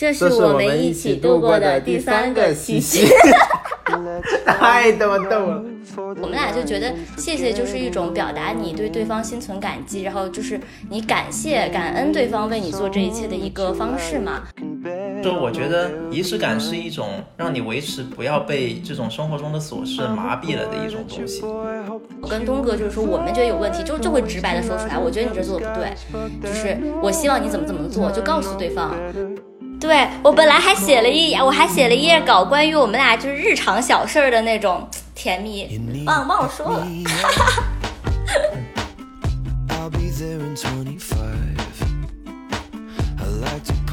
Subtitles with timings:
[0.00, 3.06] 这是我们一起度过的第三个七夕。
[4.46, 5.62] 太逗了！
[5.96, 10.58] 我们俩就觉得谢谢就是一种表达你对对方心存感激，然后就是
[10.88, 14.44] 你感谢感恩对方为你做这一切的一个方式嘛。
[15.22, 21.42] 就我觉得仪式感是一种让你维持不要被这种生活中的琐事麻痹了的一种东西。
[22.22, 24.96] 我跟东哥就是说，我们觉得有问题，就就会直白的说出来。
[24.96, 25.92] 我觉得你这做的不对，
[26.42, 28.94] 就是我希望你怎么怎么做，就告诉对方。
[29.80, 36.86] 对我本来还写了一，我还写了一页稿，关于我们俩就是日常小事儿的那种甜蜜，忘忘了说了。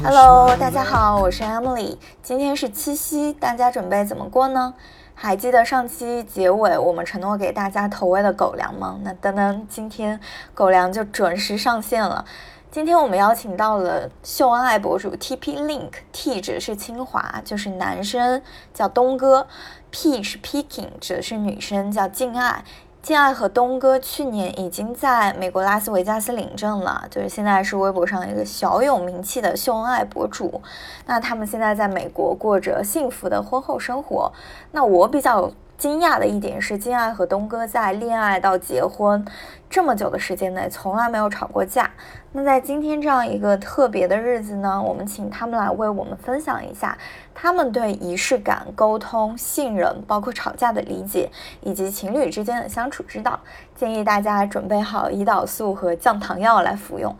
[0.04, 4.74] Hello，大家好，我是 Emily，今天是七夕，大家准备怎么过呢？
[5.14, 9.00] 还记得上期结尾我们承诺给大家投喂的狗粮吗？
[9.02, 10.20] 那噔噔，今天
[10.54, 12.26] 狗粮就准时上线了。
[12.70, 18.42] 今天我们邀请到了秀恩爱博主 TP Link，T 指的是清华，就是男生
[18.74, 19.46] 叫东哥
[19.90, 22.62] ；P 是 Peking，指的是女生叫静爱。
[23.00, 30.60] 静爱和东哥去年已经在美国拉斯维加斯领证了，就是现在是微博上一个小有名气的秀恩爱博主。
[31.06, 34.30] 那他们现在在美国过着幸福的婚后生活。
[34.72, 35.50] 那我比较。
[35.78, 39.24] 惊讶的一点是，金爱和东哥在恋爱到结婚
[39.70, 41.88] 这么久的时间内，从来没有吵过架。
[42.30, 46.96] 那在今天这样一个特别的日子呢，我们请他们来为我们分享一下
[47.34, 51.30] 他们对仪式感、沟通、信任，包括吵架的理解，
[51.62, 53.40] 以及情侣之间的相处之道。
[53.74, 57.16] 建议大家准备好胰岛素和降糖药来服用。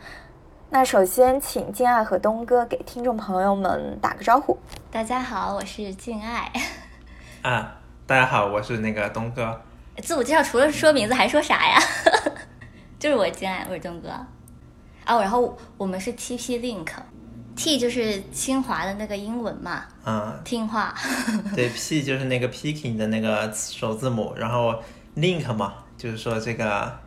[0.68, 4.58] 那首先，请静爱和东哥给听众朋友们打个招呼。
[4.90, 6.52] 大家好，我是静爱。
[7.42, 7.76] 啊。
[8.06, 9.60] 大家好，我是那个东哥。
[10.02, 11.78] 自我介绍除了说名字还说啥呀？
[12.98, 14.08] 就是我敬爱，我是东哥。
[15.08, 19.84] 哦，然后我们是 TP Link，T 就是清华的那个英文嘛。
[20.04, 20.38] 嗯。
[20.44, 20.94] 听话。
[21.56, 24.74] 对，P 就是那个 Peking 的那个首字母，然后
[25.16, 26.98] Link 嘛，就是说这个。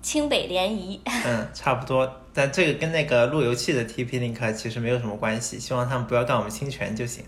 [0.00, 1.00] 清北联谊。
[1.04, 7.24] 嗯，差不多，但这个跟那个路由器的 TP Link 其实没有什么关系，希望他们不要干我们侵权就行。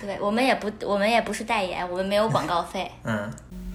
[0.00, 2.88] 对我们也不，我们也不是代言，我们没有广告费。
[3.02, 3.28] 嗯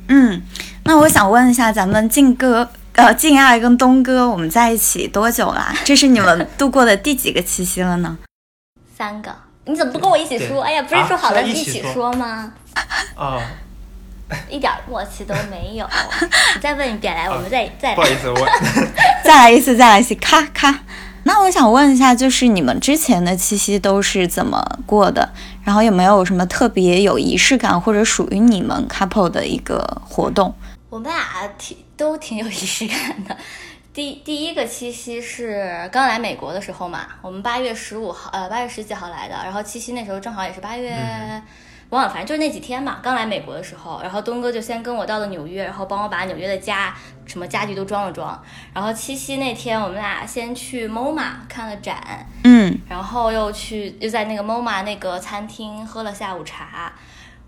[0.08, 0.42] 嗯，
[0.86, 5.74] 那我想问一下，咱们静哥、呃静爱跟东哥，我们在一起多久啦？
[5.84, 8.18] 这是你们度过的第几个七夕了呢？
[8.96, 9.34] 三个。
[9.66, 10.62] 你怎么不跟我一起说？
[10.62, 12.52] 哎呀，不是说好了一起说吗？
[13.16, 13.40] 啊，
[14.50, 15.90] 一点默契都没有。
[16.56, 17.96] 你再问一遍来，我们再再。
[17.96, 18.48] 不好意思，我
[19.24, 20.82] 再来一次，再来一次，咔咔。
[21.24, 25.30] 那我想问一下，就是你们之前的七夕都是怎么过的？
[25.64, 30.54] 然后有没有什么特别有仪式感或者属于你们 couple 的一个活动？
[30.90, 31.24] 我们俩
[31.58, 33.38] 挺都挺有仪式感的。
[33.94, 39.36] 第第一个七夕是刚来美国的时候嘛，我们八月十五号，呃，八月十几号来的。
[39.36, 40.96] 然后七夕那时候正好也是八月。
[41.90, 42.98] 忘了，反正就是那几天嘛。
[43.04, 46.96] 刚来美国的时候，然后东哥就先跟我到了纽约，然后帮我把纽约的家
[47.28, 48.42] 什么家具都装了装。
[48.74, 56.92] 然后七夕那天，我们俩先去 MoMA 看了展，嗯，然后又去又在那个 MoMA 那个餐厅喝了下午茶，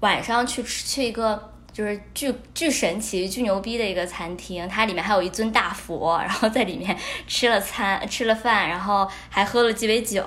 [0.02, 6.98] 晚上去吃去一个就是巨巨神奇、巨牛逼的一个餐厅，它里面还有一尊大佛，然后在里面
[7.28, 10.24] 吃了餐吃了饭，然后还喝了鸡尾酒。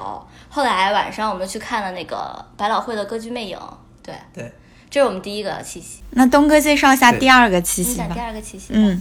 [0.51, 3.59] 后来晚上我们去看了那个百老汇的歌剧魅影。
[4.03, 4.53] 对对，
[4.91, 6.03] 这是我们第一个七夕。
[6.11, 8.11] 那东哥介绍一下第二个七夕吧。
[8.13, 8.67] 第二个七夕。
[8.75, 9.01] 嗯，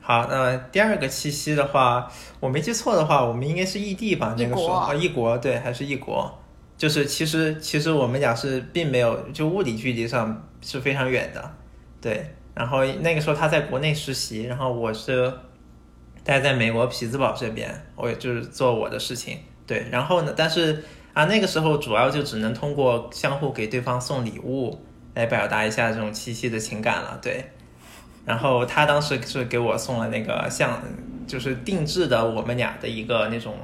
[0.00, 2.10] 好，那第二个七夕的话，
[2.40, 4.34] 我没记错的话，我们应该是异地吧？
[4.38, 6.38] 那个时候啊，异国，对，还是异国。
[6.78, 11.54] 就是其实其实我们俩是并没有就物理距离上是非常远的，
[12.02, 12.26] 对。
[12.54, 15.32] 然后那个时候他在国内实习，然后我是
[16.22, 19.86] 待在美国匹兹堡这边，我也就是做我的事情，对。
[19.90, 20.84] 然后呢，但是。
[21.14, 27.44] 啊，那个时候主要就只能通过相互给对方送礼物来表达一下这种七夕的情感了，对。
[28.24, 30.82] 然后他当时是给我送了那个相，
[31.26, 33.54] 就是定制的我们俩的一个那种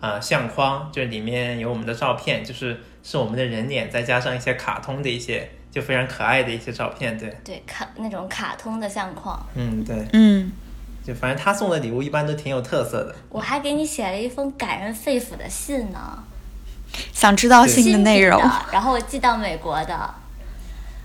[0.00, 5.46] 啊相框，就是里面有我们的照片，就是是我们的人脸，再加上一些卡通的一些，
[5.76, 7.36] 就非常可爱的一些照片，对。
[7.44, 9.38] 对，卡那种卡通的相框。
[9.54, 10.08] 嗯，对。
[10.14, 10.50] 嗯。
[11.06, 13.14] 就反正他送的礼物一般都挺有特色的。
[13.28, 16.24] 我还给你写了一封感人肺腑的信呢。
[17.12, 18.40] 想知道信的内容，
[18.72, 19.94] 然后我寄到美国的。
[19.94, 20.14] 啊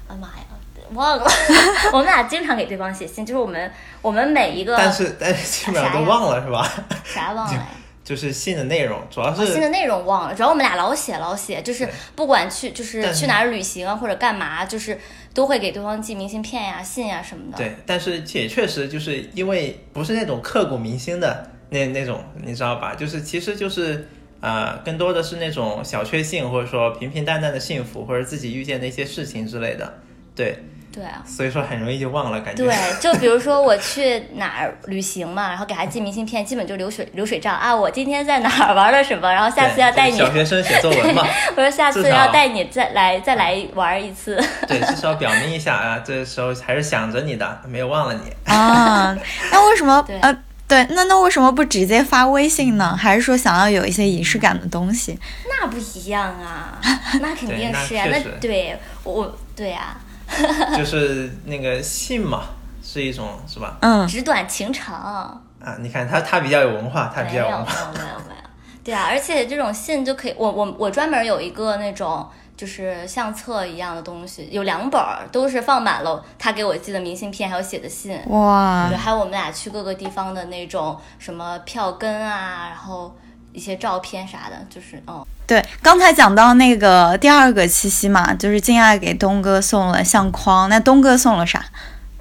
[0.08, 0.46] 妈呀，
[0.94, 1.26] 忘了！
[1.92, 3.70] 我们俩经常给对方写信，就是我们
[4.02, 6.66] 我们每一个，但是但是基本上都忘了是吧？
[7.04, 7.68] 啥忘了？
[8.12, 10.36] 就是信的内容，主要是信的内容忘了。
[10.36, 15.00] 主要我们俩老写老写，就是不管去就是去哪儿旅行啊或者干嘛，就是
[15.34, 17.58] 都会给对方寄明信片呀、信呀什么的。
[17.58, 22.94] 对，但是也确实就是因为不是那种刻骨铭心的那那种，你知道吧？
[22.94, 24.10] 就是其实就是。
[24.44, 30.00] 呃，更多的是那种小确幸，或者说平平淡淡的幸福，或者自己遇见的一些事情之类的。
[30.36, 30.58] 对，
[30.92, 32.66] 对啊，所以说很容易就忘了，感觉。
[32.66, 40.18] 对，就比如说我去哪儿旅行嘛，然后给他寄明信片，基本就流水流水账啊，我今天在哪儿玩了什么，然后下次要带你。
[40.18, 41.26] 小学生写作文嘛。
[41.56, 44.36] 我说下次要带你再来再来玩一次。
[44.68, 49.18] 对，至少表明一下啊，这时候还是想着你的，没有忘了你啊。
[49.52, 50.38] 那为什么呃？
[50.68, 52.96] 对，那那为什么不直接发微信呢？
[52.96, 55.20] 还是说想要有一些仪式感的东西？
[55.50, 56.80] 那不一样啊，
[57.20, 59.98] 那肯定是啊，那对我对啊。
[60.78, 62.44] 就是那个信嘛，
[62.84, 63.78] 是一种是吧？
[63.82, 65.42] 嗯，纸短情长啊。
[65.80, 67.74] 你看他，他比较有文化，他比较有文化。
[67.94, 68.42] 没有没有没有。
[68.84, 78.20] 对啊，而且这种信就可以，我我我专门有一个那种就是相册一样的东西，有两本儿，都是放满了他给我寄的明信片，还有写的信。
[78.30, 78.88] 哇。
[78.90, 83.16] 对，还有我们俩去各个地方的那种什么票根啊，然后
[83.54, 85.24] 一些照片啥的，就是嗯。
[85.52, 91.62] 对，刚才讲到那个第二个七夕嘛，就是静爱给东哥送了相框，那东哥送了啥？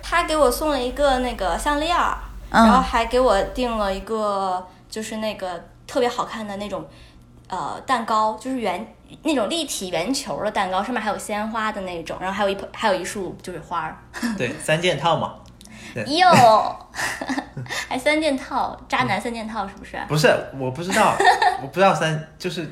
[0.02, 1.96] 他给我送了一个那个项链，
[2.50, 6.84] 然后还给我订了一个就是那个特别好看的那种
[7.46, 8.84] 呃蛋糕，就是圆
[9.22, 13.96] 那种立体圆球的蛋糕，上面还有鲜花的那种，然后还有一盆还有一束就是花儿。
[14.36, 15.34] 对，三件套嘛。
[16.08, 16.76] 哟，
[17.88, 19.96] 还三件套，渣男三件套是不是？
[20.08, 21.14] 不是，我不知道，
[21.62, 22.68] 我不知道三就是。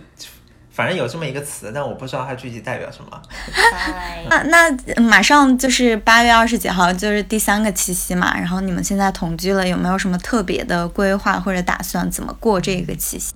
[0.79, 3.21] 反正有这么一个词，但我不知道它具体代表什么。
[4.31, 8.39] 那那马上就是八月二十几号，就是第三个七夕嘛。
[8.39, 12.09] 然后你们现在同居了，有没有什么特别的规划或者打算？
[12.09, 13.35] 怎么过这个七夕？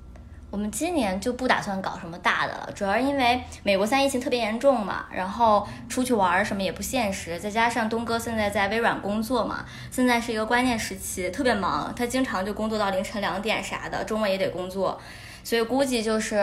[0.51, 7.37] 我们今年就不打算搞什么大的了，主要是因为美国现在疫情特别严重嘛，然后出去玩什么也不现实。
[7.41, 15.01] 再加上东哥现在在微软工作嘛，现在是一个关键时期，特别忙，他经常就工作到凌晨两点啥的，周末也得工作，
[15.43, 16.41] 所以估计就是。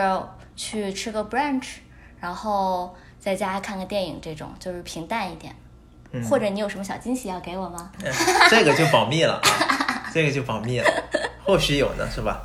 [0.60, 1.76] 去吃个 brunch，
[2.20, 5.54] 然后在家看个电影，这种就是平淡一点。
[6.28, 7.90] 或者你有什么小惊喜要给我吗？
[8.50, 9.40] 这个就保密了，
[10.12, 10.86] 这个就保密了。
[11.42, 12.42] 或许有呢，是吧？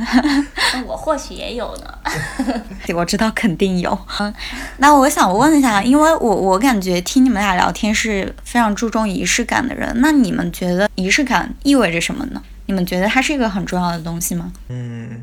[0.86, 1.98] 我或许也有呢。
[2.96, 3.98] 我知道肯定有。
[4.20, 4.32] 嗯，
[4.78, 12.42] 那我想问一下，因为我我感觉听你们俩聊天是非常注重仪式感的人，那你们觉得仪式感意味着什么呢？
[12.64, 14.50] 你们觉得它是一个很重要的东西吗？
[14.68, 15.22] 嗯。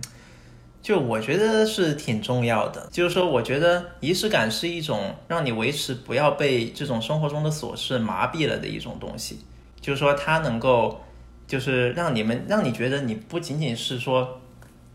[0.82, 9.40] 就我觉得是挺重要的，就是说，我觉得仪式感是一种让你维持不要被这种生活中的琐事麻痹了的一种东西。
[9.80, 11.00] 就是说，它能够，
[11.46, 14.42] 就是让你们让你觉得你不仅仅是说，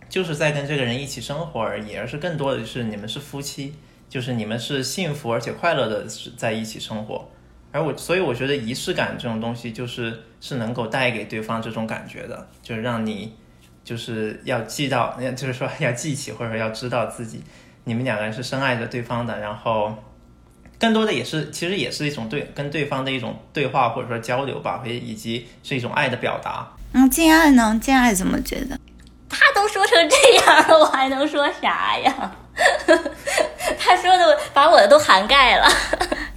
[0.08, 3.74] 就是在跟这个人一起生活而已，而是更多的是你们是夫妻，
[4.08, 6.04] 就是你们是幸福而且快乐的
[6.36, 7.28] 在一起生活。
[7.70, 13.32] 而我，所以我觉得仪式感这种东西，就是是能够带给对方这种感觉的，就是让你。
[13.86, 17.40] 就是要记到，就是说要记起，或者说要知道自己，
[17.84, 19.94] 你们两个人是深爱着对方的，然后
[20.76, 26.68] 更多的也是，其实也是一种对跟对方的一种对话或者说交流吧，以及是一种爱的表达。
[26.94, 27.78] 嗯，敬爱呢？
[27.80, 28.76] 敬爱怎么觉得？
[29.30, 32.32] 他都说成这样了，我还能说啥呀？
[33.78, 35.68] 他说的把我的都涵盖了。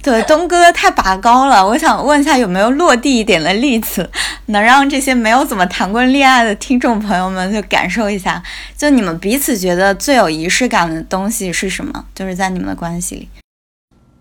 [0.02, 1.66] 对，东哥太拔高了。
[1.66, 4.10] 我想问一下，有没有落地一点的例子，
[4.46, 8.42] 能让这些没有怎么谈过恋爱的听众朋友们就感受一下，
[8.76, 12.06] 就你们彼此觉得最有仪式感的东西是什么？
[12.14, 13.28] 就是在你们的关系里，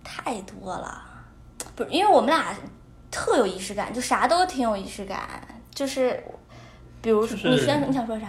[0.03, 1.01] 太多了。
[1.75, 2.47] 不是，因为我们俩
[3.09, 5.21] 特有仪式感，就啥都挺有仪式感。
[5.73, 6.21] 就是，
[7.01, 8.27] 比如说，你先，你想说啥？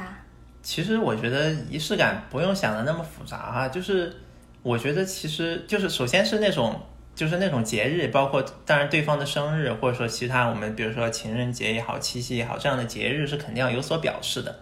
[0.62, 4.14] 其实我觉得仪式感不用想的那么复杂啊，就是
[4.62, 6.80] 我觉得其实就是首先是那种。
[7.20, 14.60] 就是那种节日，包括当然对方的生日，或者说其他我们比如说情人节也好、七夕也好，这样的节日是肯定要有所表示的。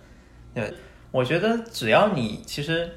[0.53, 0.75] 对，
[1.13, 2.91] 我觉得只要你其实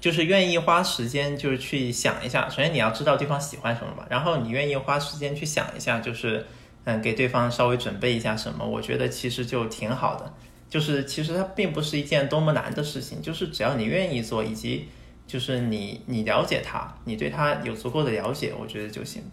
[0.00, 2.48] 就是愿意花时间，就是去想一下。
[2.48, 6.44] 首先你要知道对方喜欢什么嘛，然后你愿意花时间去想一下，就是
[6.82, 10.34] 嗯给对方稍微准备一下什么，我觉得其实就挺好的。
[10.68, 14.88] 就是其实它并不是一件多么难的事情，就是只要你愿意做，以及。
[15.32, 19.24] 就是你，你了解他，你对他有足够的了解，我觉得就行。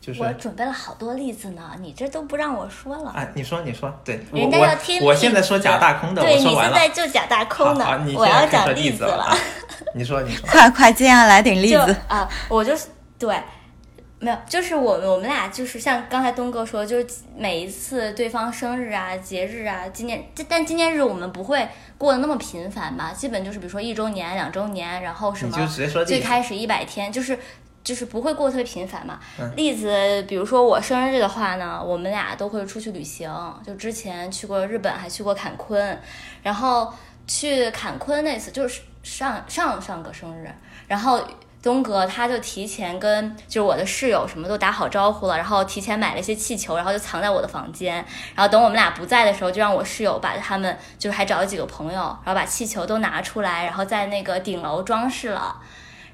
[0.00, 3.10] 就是我准备了好多例子呢，你这都不让我说了。
[3.10, 5.02] 啊，你说，你说，对，人家要听。
[5.02, 7.84] 我现在说假大空的，对你现在就假大空的，
[8.16, 9.36] 我要讲例子了。
[9.96, 12.28] 你说，你说，快快，接下来点例子啊！
[12.48, 12.86] 我就是
[13.18, 13.36] 对。
[14.22, 25.68] 没有，就是我们我们俩就是像刚才东哥说，就是每一次对方生日啊、节日啊、纪念，但纪念日我们不会过得那么频繁吧，基本就是比如说一周年、两周年，然后什么
[26.06, 27.36] 最开始一百天，就是
[27.82, 29.18] 就是不会过特别频繁嘛。
[29.56, 33.28] 例子，比如说我生日的话呢，我们俩都会出去旅行，
[33.66, 36.00] 就之前去过日本，还去过坎昆，
[36.44, 36.94] 然后
[37.26, 40.48] 去坎昆那次就是上上上个生日，
[40.86, 41.20] 然后。
[41.62, 48.04] 东哥他就提前跟就是我的室友什么都打好招呼了，然后提前买了一些气球，然后就藏在我的房间。
[48.34, 55.56] 然后等我们俩不在的时候，就让我室友把他们就是还找了几个朋友，然后把气球都拿出来，然后在那个顶楼装饰了。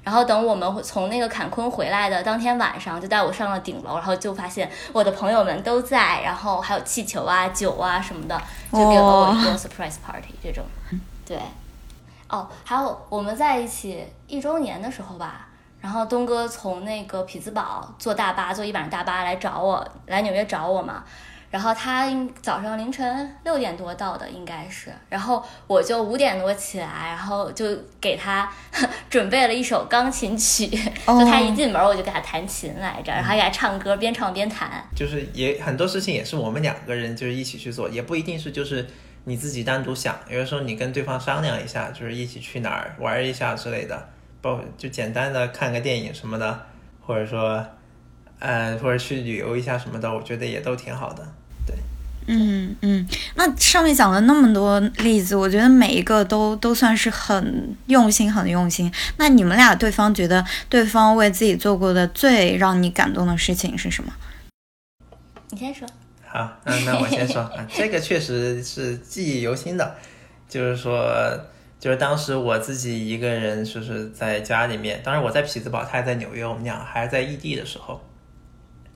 [0.01, 8.39] 然后等我们从那个坎昆回来的当天晚上，就带我上了顶楼，然后就发现我的朋友们都在，然后还有气球啊、酒啊什么的，
[8.71, 10.63] 就给了我一个 surprise party 这种。
[11.25, 11.37] 对。
[12.29, 15.47] 哦，还有我们在一起一周年的时候吧，
[15.81, 21.03] 然后东哥从那个匹兹堡坐大巴，坐一晚上大巴来找我，来纽约找我嘛。
[21.49, 22.07] 然后他
[22.43, 24.93] 早上凌晨六点多到的，应该是。
[25.09, 27.65] 然后我就五点多起来，然后就
[27.99, 28.47] 给他
[29.09, 30.67] 准备了一首钢琴曲。
[30.67, 34.87] 就他一进门，我就给他弹琴来着，然后给他唱歌，边唱边弹。
[34.95, 38.87] 就是也很多事情也是我们两个人就是一起去做，也不一定是就是。
[39.25, 44.09] 你自己单独想，有的时候你跟对方商量一下，就是一起去哪儿玩一下之类的，
[44.41, 46.65] 包就简单的看个电影什么的，
[47.01, 47.63] 或者说，
[48.39, 51.23] 呃，或者去旅游一下什么的，我觉得也都挺好的。
[51.67, 51.75] 对，
[52.27, 58.91] 嗯嗯，那上面讲了那么多例子，我觉得每一个都都算是很用心，很用心。
[59.17, 64.13] 那你们俩对方觉得对方为自己做过的最让你感动的事情是什么？
[65.51, 65.87] 你先说。
[66.31, 69.95] 好，嗯，那我先说 啊，这个确实是记忆犹新的，
[70.47, 71.11] 就是说，
[71.79, 77.99] 就是当时我自己一个人，就是在家里面，当时我在匹兹堡，他还在纽约，我们俩还在异地的时候，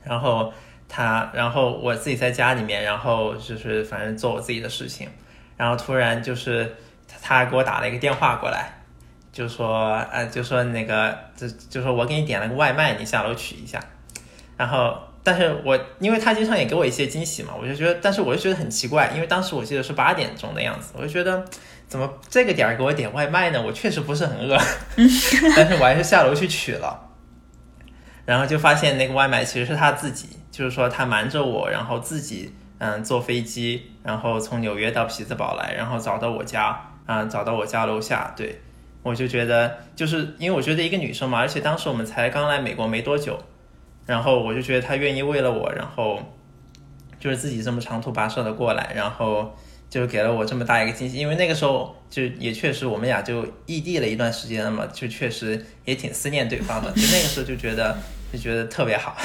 [0.04, 0.54] 然后
[0.88, 5.10] 他，然后我自己在家里面，然后就是反正做我自己的事情，
[5.58, 6.75] 然后突然就是
[7.20, 8.72] 他给我打了一个电话过来，
[9.32, 13.84] 就说，呃，就说那个，就就说我给你点了个外卖，你下楼取一下，
[14.56, 14.96] 然后。
[15.25, 21.46] 但是我因为他经常也给我一些惊喜嘛，我就觉得，但是我就觉得很奇怪，因为当时我记得是八点钟的样子，我就觉得
[21.88, 23.63] 怎么这个点儿给我点外卖呢？
[23.65, 24.58] 我确实不是很饿，
[25.56, 27.10] 但是我还是下楼去取了，
[28.25, 38.62] 然后就发现那个外卖其实是他自己，就是说他瞒着我，然后自己嗯坐飞机，然后从纽约到匹兹堡来，然后找到我家啊，找到我家楼下，对
[39.03, 43.39] 我就觉得就是因为我觉得一个女生嘛，而且当时我们才刚来美国没多久。
[44.05, 46.19] 然后我就觉得他愿意为了我，然后
[47.19, 49.55] 就是自己这么长途跋涉的过来，然后
[49.89, 51.17] 就给了我这么大一个惊喜。
[51.17, 56.91] 因为那个时候就也确实我们俩就异地了一段时间了嘛，就确实也挺思念对方的。
[56.91, 57.98] 就那个时候就觉得
[58.31, 59.15] 就觉得特别好，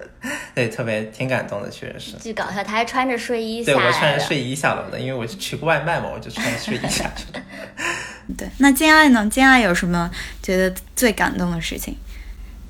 [0.54, 2.16] 对，特别挺感动的，确实是。
[2.18, 7.40] 巨搞笑，他还穿着睡衣下对我穿着睡衣下楼的，因为我是取个外卖嘛，我就穿着睡衣下去的。
[8.36, 9.26] 对，那金爱呢？
[9.30, 10.10] 金爱有什么
[10.42, 11.96] 觉得最感动的事情？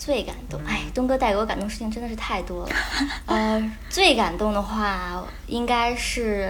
[0.06, 2.70] 最感动，哎，东哥带给我感动事情真的是太多了。
[3.26, 6.48] 呃，最感动的话，应该是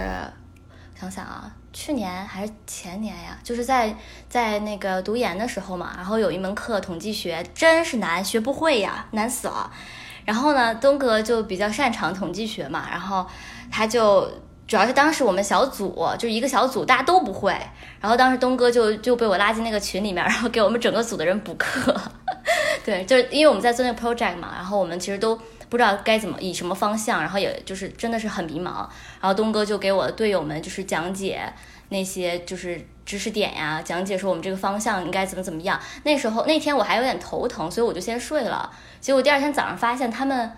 [0.95, 3.95] 想想啊，去年还是前年呀，就是在
[4.29, 9.71] 在那个读研的时候嘛，然后有一门课统计学，真是难，学不会呀，难死了。
[10.23, 13.25] 然后呢，东哥就比较擅长统计学嘛，然后
[13.71, 14.31] 他就
[14.67, 17.59] 主要是当时我们小组就一个小组，大家都不会，
[17.99, 21.99] 然后当时东哥就就被我拉进那个群里面，然后给我们整个组的人补课。
[22.87, 25.35] 对，就是因为我们在做那个 project 嘛，然后我们其实都
[25.67, 28.87] 不知道该怎么以什么方向，然后也就是真的是很迷茫。
[29.19, 31.41] 然后东哥就给我的队友们就是讲解
[31.89, 35.77] 那些就是知识点呀，讲解说我们这个方向应该怎么怎么样。
[36.03, 38.71] 那时候那天我还有点头疼，所以我就先睡了。
[39.01, 40.49] 结果第二天早上发现他们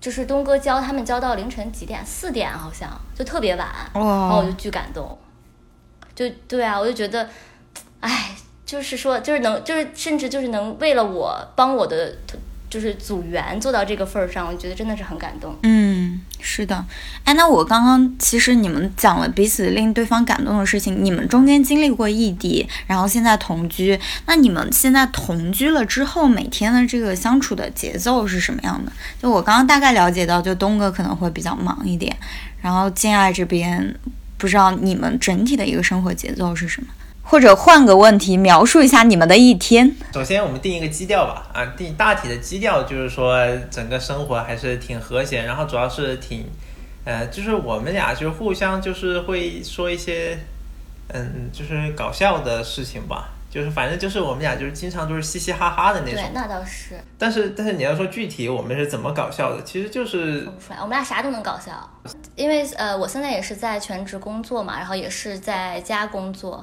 [0.00, 5.18] 就是东哥教他们教到凌晨几点，四点好像就特别晚，然后我就巨感动。
[6.14, 7.28] 就对啊，我就觉得，
[7.98, 8.36] 哎。
[8.72, 12.16] 就是说，就是能，就是甚至就是能为了我帮我的
[12.70, 15.54] 就是组员做到这个份儿上，我觉得真的是很感动。
[15.62, 16.82] 嗯，是的。
[17.24, 28.92] 哎，那我刚刚其实你们讲了彼此令对方感动的事情，你们中间经历过异地，然后现在同居，那你们现在同居了之后，每天的这个相处的节奏是什么样的？
[29.20, 32.16] 就我刚刚大概了解到，就东哥可能会比较忙一点，
[32.62, 33.94] 然后金爱这边
[34.38, 36.88] 不知道你们整体的一个生活节奏是什么？
[37.32, 39.96] 或者换个问题，描述一下你们的一天。
[40.12, 41.46] 首先，我们定一个基调吧。
[41.54, 46.44] 啊，定大体的基调就是说，整个生活还是挺和谐，然后主要是挺，
[47.06, 50.40] 呃，就是我们俩就是互相就是会说一些，
[51.08, 53.30] 嗯，就是搞笑的事情吧。
[53.50, 56.16] 就是反正就是我们俩就是经常都是嘻嘻哈哈的那种。
[56.16, 57.00] 对，那倒是。
[57.16, 60.76] 但是但是你要说具体我们是怎么搞笑的，其实就是说不出来。
[60.82, 61.72] 我们俩啥都能搞笑，
[62.36, 66.62] 因为呃，我现在也是在全职工作嘛，然后也是在家工作。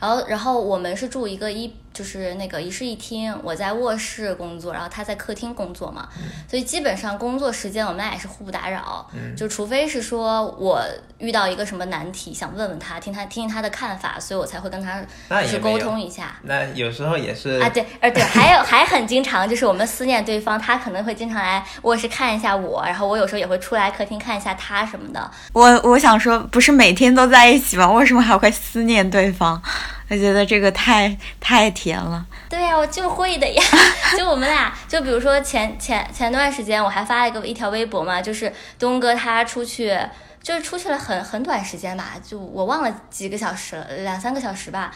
[0.00, 6.08] 然后，然后我们是住一个一就是那个一室一厅，我在卧室工作，然后他在客厅工作嘛，
[6.48, 10.80] 所以基本上工作时间我们俩也是互不打扰，就除非是说我
[11.18, 15.02] 遇到一个什么难题想问问他，听他听听他的看法，所以我才会跟他
[15.44, 16.36] 去沟通一下。
[16.42, 25.30] 那有时候也是啊，对，呃对，还有还很经常就是我们思念对方，他可能会经常来卧室看一下我，然后我有时候也会出来客厅看一下他什么的。
[25.52, 27.90] 我我想说，不是每天都在一起吗？
[27.90, 29.60] 为什么还会思念对方？
[30.08, 32.26] 我觉得这个太太甜了。
[32.48, 33.62] 对呀，我就会的呀。
[34.16, 39.98] 就我们俩，就比如说前前前段时间，我还发了一个一条微博嘛，就是东哥他出去，
[40.42, 44.90] 就是出去了很很短时间吧，就我忘了几个小时了，两三个小时吧。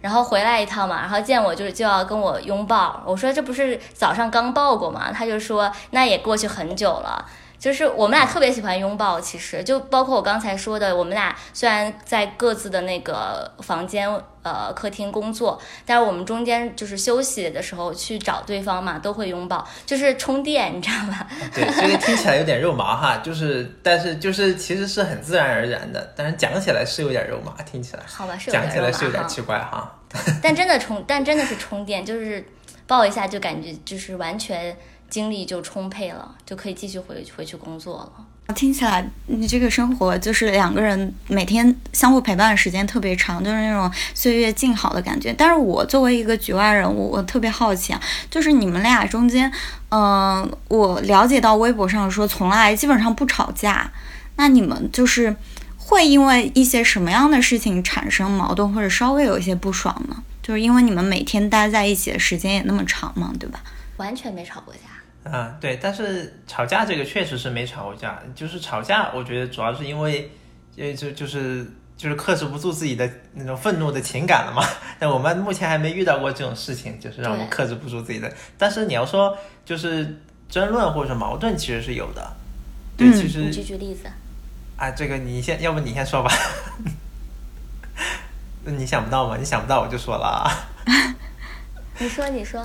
[0.00, 3.02] 然后回来一趟嘛，然后见我就是就要跟我拥抱。
[3.04, 5.10] 我说这不是早上刚抱过吗？
[5.12, 7.24] 他就说那也过去很久了。
[7.58, 14.08] 就是我们俩特别喜欢拥抱，其实就包括我刚才说的，我们俩虽然在各自的那个房间、
[14.42, 21.26] 呃客厅工作，但是我们中间就是休息的时候去找对方嘛，都会拥抱，就是充电，你知道吗？
[21.52, 29.98] 对，这个听起来有点肉麻哈，就是但是就是其实是很自然而然的，但是讲起来是有点肉麻，听起来好吧，是讲起来是有点奇怪哈。
[30.40, 32.46] 但真的充，但真的是充电，就是
[32.86, 34.76] 抱一下就感觉就是完全。
[35.08, 38.24] 精力就充沛了，就可以继续回回去工作了。
[38.54, 45.34] 听起来你这个生活就是两个人每天相互陪伴的时间特别长，就是那种岁月静好的感觉。
[45.36, 48.00] 但是我作为一个局外人，我我特别好奇啊，
[48.30, 49.52] 就是你们俩中间，
[49.90, 53.92] 嗯，我了解到微博上说从来基本上不吵架，
[54.36, 55.36] 那你们就是
[55.76, 60.22] 会因为一些什么样的事情产生矛盾或者稍微有一些不爽呢？
[60.42, 63.60] 就是因为你们每天待在一起的时间也那么长嘛，对吧？
[63.98, 64.80] 完全没吵过架。
[65.30, 70.30] 啊，对，但是吵架这个确实是没吵过架，就是吵架，我觉得主要是因为，
[70.76, 71.66] 就就就是
[71.96, 74.62] 就是克制不住自己的那种愤怒的情感了嘛。
[74.98, 78.32] 但我们目前还没遇到过这种事情，就是让我们克制不住自己的。
[78.56, 82.32] 但是你要说就是争论或者矛盾，其实是有的。
[82.96, 84.08] 对，其实举举例子。
[84.76, 86.30] 啊，这个你先，要不你先说吧。
[88.64, 89.36] 那 你想不到吗？
[89.36, 90.46] 你想不到我就说了啊。
[91.98, 92.64] 你说，你说。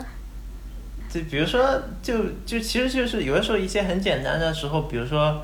[1.14, 5.40] 就比如说，就就其实就是有的时候一些很简单的时候，比如说，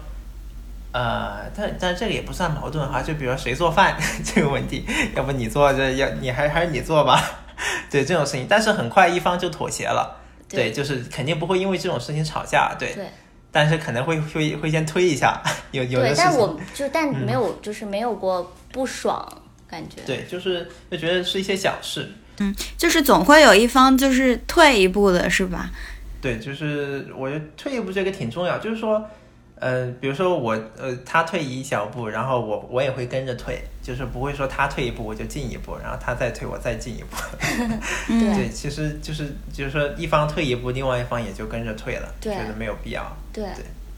[0.92, 3.04] 呃，但但这个也不算矛盾哈。
[3.04, 4.84] 就比如说谁做饭 这个问题，
[5.16, 7.22] 要不你做，这要你还还是你做吧。
[7.92, 10.18] 对这种事情，但是很快一方就妥协了。
[10.50, 12.76] 对，就是肯定不会因为这种事情吵架。
[12.80, 12.94] 对。
[12.96, 13.06] 对。
[13.52, 16.24] 但是可能会会会先推一下，有有的事情。
[16.24, 19.28] 但我就但没有就是没有过不爽
[19.70, 19.98] 感觉。
[20.06, 22.10] 对，就是就觉得是一些小事。
[22.40, 25.70] 嗯，就是总会有一方就是退一步的，是吧？
[26.22, 28.58] 对，就是我觉得退一步这个挺重要。
[28.58, 29.06] 就是说，
[29.56, 37.18] 呃，比如说我呃他退一小步，然后我我也会跟着退，就是不会说他退一步我就进一步，然后他再退我再进一步。
[38.08, 43.18] 对，其实就是就是说一方退一步，另外一方也就跟着退了，觉得没有必要。
[43.34, 43.46] 对。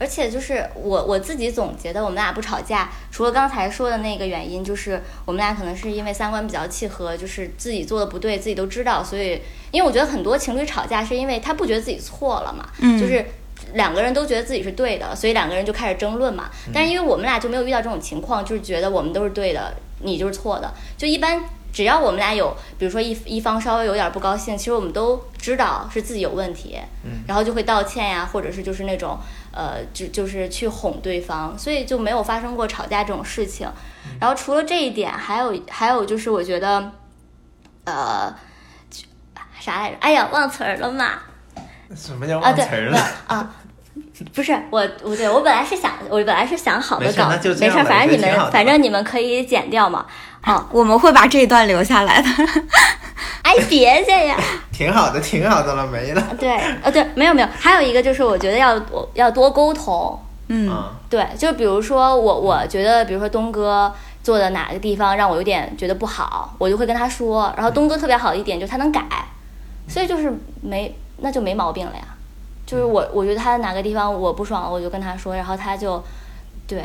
[0.01, 12.67] 而且就是我我自己总结的，我们俩不吵架，除了刚才说的那个原因，就是我们俩可能是因为三观比较契合，就是自己做的不对，自己都知道，所以因为我觉得很多情侣吵架是因为他不觉得自己错了嘛，
[12.99, 13.23] 就是
[13.75, 16.49] 两个人都觉得自己是对的，所以两个人就开始争论嘛。
[16.73, 21.43] 但是因为我们俩就没有遇到这种情况，就是觉得我们都是对的，你就是错的，就一般。
[21.73, 29.17] 只要我们俩有，比如说一一方稍微有点不高兴，其实我们都知道是自己有问题，嗯，然后就会道歉呀，或者是就是那种
[29.53, 33.69] 呃，就就是去哄对方，所以就没有发生过吵架这种事情。
[34.19, 36.91] 然后除了这一点，还有还有就是我觉得，
[37.85, 38.33] 呃，
[39.59, 39.97] 啥来着？
[39.99, 41.19] 哎呀，忘词儿了嘛？
[41.95, 42.99] 什么叫忘词儿了？
[43.27, 43.55] 啊，
[44.33, 50.05] 不是我，我对我本来是想，我本来是想好的稿，没事，反正你们反正你们可以剪掉嘛。
[50.45, 52.27] 哦，我们会把这一段留下来的。
[53.43, 54.37] 哎，别介呀！
[54.71, 56.23] 挺好的，挺好的了，没了。
[56.39, 56.49] 对，
[56.81, 58.79] 呃，对，没有没有，还有一个就是我觉得要
[59.13, 60.17] 要多沟通。
[60.47, 67.51] 嗯，对，就比如说我我觉得，比如说东哥做的哪个地方让我有点觉得不好，我就会跟他说。
[67.55, 69.01] 然后东哥特别好的一点就是他能改，
[69.87, 72.03] 所以就是没那就没毛病了呀。
[72.65, 76.01] 就是我我觉得他哪个地方我不爽，我就跟他说，然后他就
[76.67, 76.83] 对，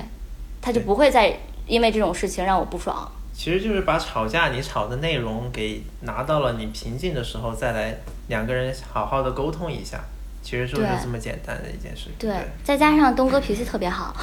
[0.61, 1.33] 他就不会再
[1.67, 3.09] 因为这种事情让我不爽。
[3.37, 7.95] 其实就是把吵架你吵的内容给拿到了你平静的时候，再来
[8.29, 10.03] 两个人好好的沟通一下，
[10.43, 12.09] 其实就是这么简单的一件事。
[12.19, 14.17] 对，再加上东哥脾气特别好，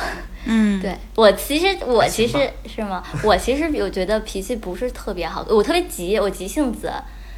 [0.46, 3.04] 嗯， 对我其实我其实是吗？
[3.24, 6.92] 我其实我 觉得脾气不是特别好，我特别急，我急性子，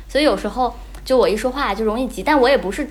[0.08, 2.88] 所以有时候就我一说话就容易急，但我也不是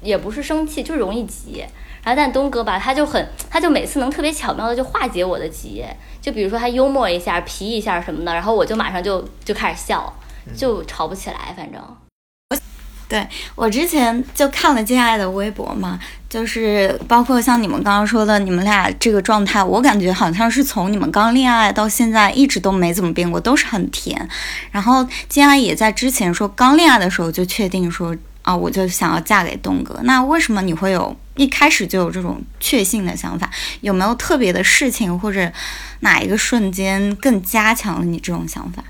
[0.00, 1.64] 也不是生气，就是容易急。
[2.02, 5.84] 然后但东哥吧，他就很，他就每次能特别巧妙的就化解我的急。
[6.20, 10.12] 就比如说他幽默一下、皮一下什么的，然后我就马上就就开始笑，
[10.56, 11.80] 就吵不起来，反正。
[13.08, 24.28] 对我之前就看了金爱的微博嘛，就是包括像你们刚刚说的，你们俩这个状态，我感觉好像是从你们刚恋爱到现在一直都没怎么变过，都是很甜。
[24.70, 29.98] 然后金爱也在之前说，刚恋爱的时候就确定说啊，我就想要嫁给东哥。
[30.02, 33.50] 那为什么你会有一开始就有这种确信的想法？
[33.80, 35.50] 有没有特别的事情或者
[36.00, 38.84] 哪一个瞬间更加强了你这种想法？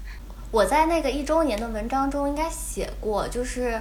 [0.51, 3.81] 我在那个一周年的文章中应该写过，就是。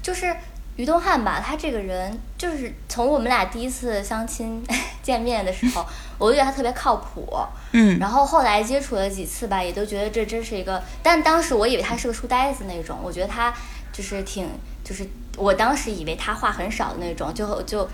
[0.00, 0.34] 就是
[0.76, 4.64] 于东汉吧，他这个人就是从我们俩第一次相亲
[5.02, 5.84] 见面的时候，
[6.16, 7.28] 我就觉得他特别靠谱。
[7.72, 10.82] 嗯，然后后来接触了几次吧，也都觉得这真是一个。
[11.02, 13.52] 但当时我以为他是个书呆子那种，我觉得他
[13.92, 14.48] 就是挺，
[14.88, 17.86] 就是我当时以为他话很少的那种，就就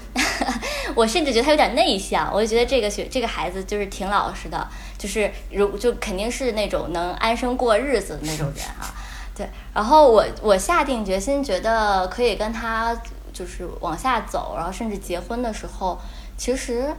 [0.95, 8.95] 我甚至觉得他有点内向，我就觉得这个学这个孩子就是挺老实的，就是如就肯定是那种能安生过日子的那种人啊。
[9.35, 12.97] 对，然后我我下定决心，觉得可以跟他
[13.33, 15.99] 就是往下走，然后甚至结婚的时候，
[16.37, 16.95] 其实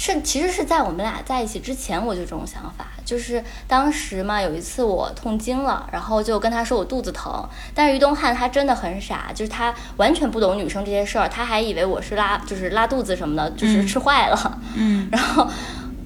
[0.00, 2.86] 是其实是在我们俩在一起之前，我就这种想法。
[3.04, 14.58] 就是当时嘛，有一次我痛经了，然后就跟他说我肚子疼，但是于东汉他真的很傻，就是他完全不懂女生这些事儿，他还以为我是拉就是拉肚子什么的，就是吃坏了。
[14.76, 15.46] 嗯，然后。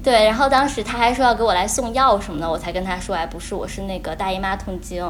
[0.05, 5.01] 对，然后当时他还说要给我来送药什么的，我才跟他说，哎，不是，我是那个大姨妈痛经。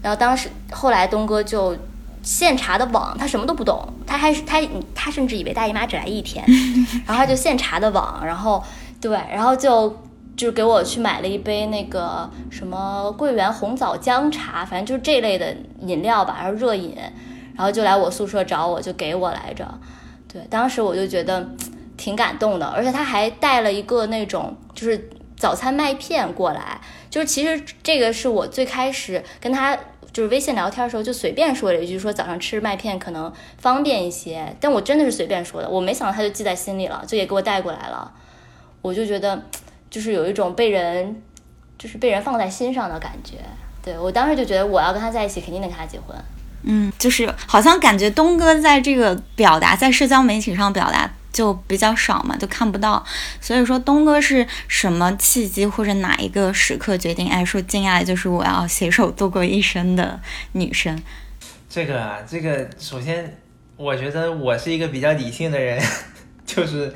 [0.00, 1.76] 然后当时后来东哥就
[2.22, 4.60] 现查的网，他什么都不懂，他还是他
[4.94, 6.44] 他甚至以为大姨妈只来一天，
[7.06, 8.62] 然后他就现查的网，然后
[9.00, 10.02] 对，然后就
[10.36, 16.96] 就给我去买了一杯那个什么桂圆红枣姜茶，反正就是这类的饮料吧，然后热饮，
[17.54, 19.66] 然后就来我宿舍找我，就给我来着。
[20.32, 21.48] 对，当时我就觉得。
[21.96, 26.80] 挺感动的，而且他还带了一个那种就是早餐麦片过来，
[27.10, 29.78] 就是其实这个是我最开始跟他
[30.12, 38.12] 就是微信聊天的时候就随便说了一句，说早上吃麦片可能方便一些，但我真的是随便说的，我没想到他就记在心里了，就也给我带过来了，
[38.82, 39.42] 我就觉得
[39.88, 41.22] 就是有一种被人
[41.78, 43.36] 就是被人放在心上的感觉，
[43.82, 46.16] 对我当时就觉得我要跟他在一起，肯定得跟他结婚，
[46.64, 51.10] 嗯，就是好像感觉东哥在这个表达在社交媒体上表达。
[51.32, 53.04] 就比较少嘛，就看不到。
[53.40, 57.28] 所以说，东哥是什么契机或者哪一个时刻决定？
[57.28, 60.20] 哎，说敬爱就是我要携手度过一生的
[60.52, 61.00] 女生。
[61.68, 63.38] 这个啊，这个首先，
[63.76, 65.80] 我觉得我是一个比较理性的人，
[66.44, 66.92] 就是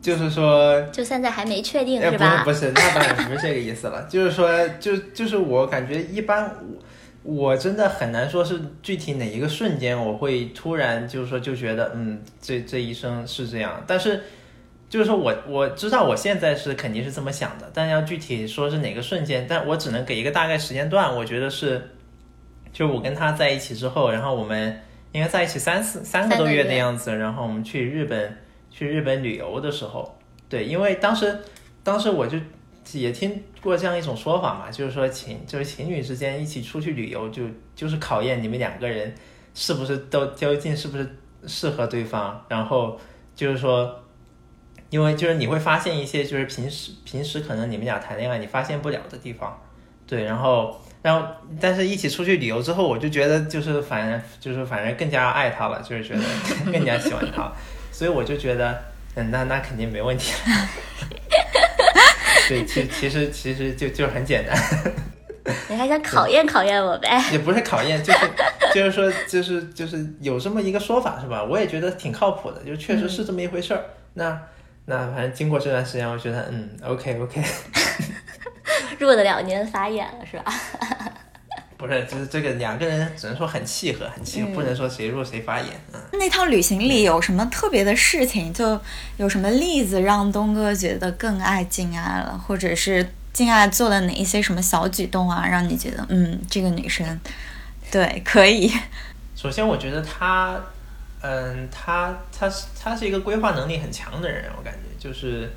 [0.00, 2.42] 就是说，就现在还没确定是吧？
[2.44, 4.02] 不是不是，那当然不是这个意思了。
[4.08, 6.44] 就是说，就就是我感觉一般。
[6.44, 6.82] 我
[7.22, 13.82] 我真的很难说是具体哪一个瞬间，我会突然就是说就觉得，嗯，这这一生是这样。
[13.86, 14.22] 但是
[14.88, 21.14] 就是说我我知道我现在是肯定是这么想的，但要具体说是哪个瞬间，但我只能给一个大概时间段。
[21.14, 21.90] 我觉得是，
[22.72, 24.80] 就我跟他在一起之后，然后我们
[25.12, 28.36] 应该在一起三四三个多月的样子，然后我们去日本
[28.70, 31.38] 去日本旅游的时候，对，因为当时
[31.84, 32.38] 当时我就。
[33.00, 37.42] 也听过这样一种说法嘛，就是说情就是情侣之间一起出去旅游，就
[37.74, 39.14] 就是考验你们两个人
[39.54, 42.44] 是不是都究竟是不是适合对方。
[42.48, 42.98] 然后
[43.34, 44.02] 就是说，
[44.90, 49.58] 因为就是你会发现一些就是平时平时可能你们俩谈恋爱你发现不了的地方，
[50.06, 50.24] 对。
[50.24, 51.26] 然后然后
[51.60, 56.22] 但是一起出去旅游之后，我就觉得就是反正就是反正更加爱他了，就是觉得
[56.70, 57.52] 更加喜欢他，
[57.90, 58.82] 所以我就觉得
[59.14, 60.68] 嗯，那那肯定没问题了。
[62.48, 64.56] 对，其其实其实就就很简单。
[65.68, 67.20] 你还想考验考验我呗？
[67.32, 68.18] 也不是考验，就是
[68.74, 71.42] 就是说，就是就是有这么一个说法是吧？
[71.42, 73.84] 我也觉得挺靠谱的，就确实是这么一回事儿。
[74.14, 74.40] 那
[74.86, 77.42] 那反正经过这段时间，我觉得嗯，OK OK。
[78.98, 80.44] 入得了您法眼了是吧？
[81.82, 85.68] 不是，就是这个两个人只能说很契合，很契合，不能说谁弱谁发言。
[85.92, 86.00] 嗯。
[86.12, 88.52] 那趟旅行里有什么特别的事情？
[88.52, 88.80] 就
[89.16, 97.18] 有什么例子让东哥觉得更爱静爱了，或者是静爱做了哪一些什么小举动啊，让你觉得嗯，这个女生
[97.90, 98.72] 对可以。
[99.34, 100.60] 首先，我觉得她，
[101.20, 105.50] 嗯，她她是她是一个规划能力很强的人，我感觉就是。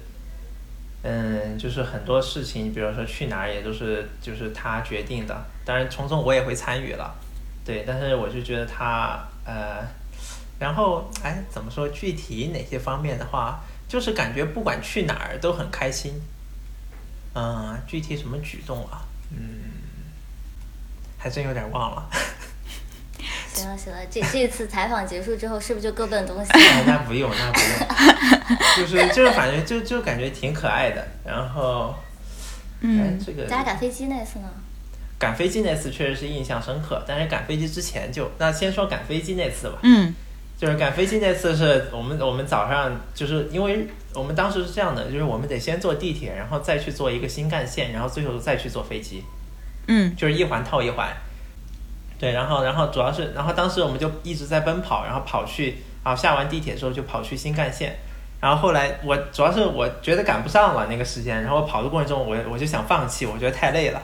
[1.08, 7.13] 嗯，就是很多事情，比如说去哪儿也都是就是他决定的，当然从中我也会参与了，
[7.63, 9.86] 对，但是我就觉得他呃，
[10.58, 16.20] 然后哎，怎么说具体哪些方面的话，就是感觉不管去哪儿都很开心，
[17.36, 19.38] 嗯，具体什么举动啊，嗯，
[21.20, 22.10] 还真有点忘了。
[23.53, 26.51] 行了行了，这这次采访结束之后，是不是就各奔东西？
[26.85, 31.07] 那不用，那不用，就是就是，反正就就感觉挺可爱的。
[31.25, 31.95] 然后，
[32.81, 34.49] 嗯，这个咱俩赶飞机那次呢？
[35.17, 39.79] 赶飞机那次确实是印象深刻，但是赶飞机之前就那先说赶飞机那次吧。
[39.83, 40.13] 嗯，
[40.57, 49.23] 就是赶飞机那次是我们我们早上就是因为我们当时是这样的，就是我们得先坐地铁，然后再去坐一个新干线，然后最后再去坐飞机。
[49.88, 51.07] 嗯，就是一环套一环。
[52.17, 57.97] 对，然后然后主要是，然后当时我们就一直在奔跑，然后跑去，然后下完地铁之后就跑去新干线。
[58.39, 64.01] 然后后来我主要是我觉得赶不上了那个时间，然后跑的过程中我我就想放弃，我觉得太累了。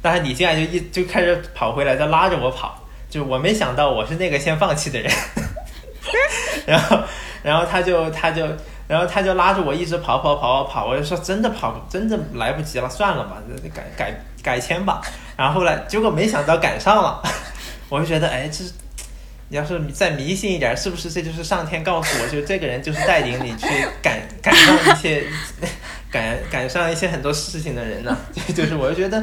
[0.00, 5.12] 但是你进来就一就开始跑回来，再拉着我跑，就我没想到我是那个先放弃的人。
[6.66, 6.98] 然后
[7.42, 8.46] 然后他就他就
[8.88, 13.36] 然后他就拉着我一直跑跑跑跑跑，我就说真的跑真的来不及了，算了吧，
[13.74, 15.00] 改改改签吧。
[15.36, 17.22] 然后后来结果没想到赶上了，
[17.92, 18.64] 我就觉得哎这。
[19.50, 23.66] 要是再迷信一点，是不是这就是上天告诉我，就这个人就是带领你去
[24.00, 25.22] 赶赶上一些
[26.10, 28.16] 赶赶上一些很多事情的人呢？
[28.56, 29.22] 就是我就觉得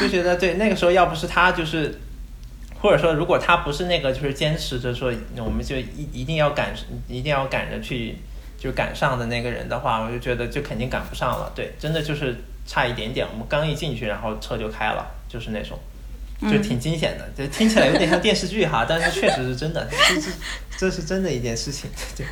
[0.00, 1.96] 就觉得对那个时候要不是他就是
[2.80, 6.74] 或者说如果他不是那个就是坚持着说我们就一一定要赶
[7.06, 8.18] 一定要赶着去
[8.58, 11.52] 就赶上的那个人的话，我就觉得就肯定赶不上了。
[11.54, 12.34] 对，真的就是
[12.66, 15.78] 差一点点，我们刚一进去，然后车就开了，就是那种。
[16.50, 20.30] 就挺惊险的，就听起来有点像电视剧哈， 但是确实是真的，这是
[20.76, 21.88] 这是真的一件事情。
[22.16, 22.26] 对，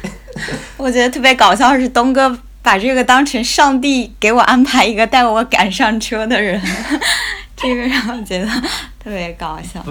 [0.76, 6.60] 我觉得特别搞笑是东哥把这个当成上帝给我安排一个带我赶上车的人，
[7.56, 8.46] 这个让我觉得
[9.02, 9.84] 特别搞笑。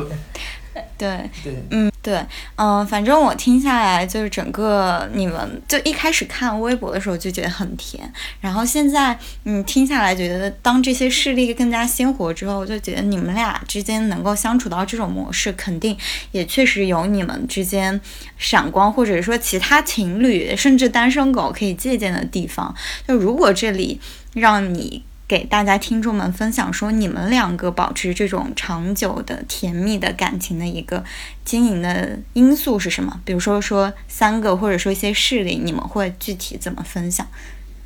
[0.98, 1.30] 对，
[1.72, 8.12] 嗯，对，嗯，反正我听下来就是整个你们就一开始看微博的时候就觉得很甜，
[8.42, 15.98] 然后现在嗯听下来觉得当这些事例更加鲜活之后，就觉得你们俩之间能够相处到这种模式，肯定
[16.32, 18.00] 也确实有你们之间
[18.38, 22.74] 闪光，或者说其他情侣甚至单身狗可以借鉴的地方。
[23.08, 24.00] 就如果这里
[24.34, 25.04] 让你。
[25.30, 31.04] 给大家听众们分享说，你们两个保持这种长久的甜蜜的感情的一个
[31.46, 33.22] 经营的因素是什么？
[33.24, 37.28] 比如说说三个，或者说一些事例，你们会具体怎么分享？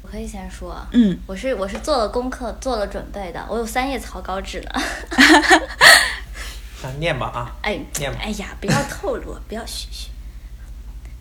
[0.03, 4.71] 我可以先说，嗯，我是我是做了功课，做了准备的，我有三页草稿纸呢。
[6.81, 7.51] 啊，念吧啊！
[7.61, 8.19] 哎，念吧。
[8.21, 10.07] 哎呀，不要透露，不要嘘嘘。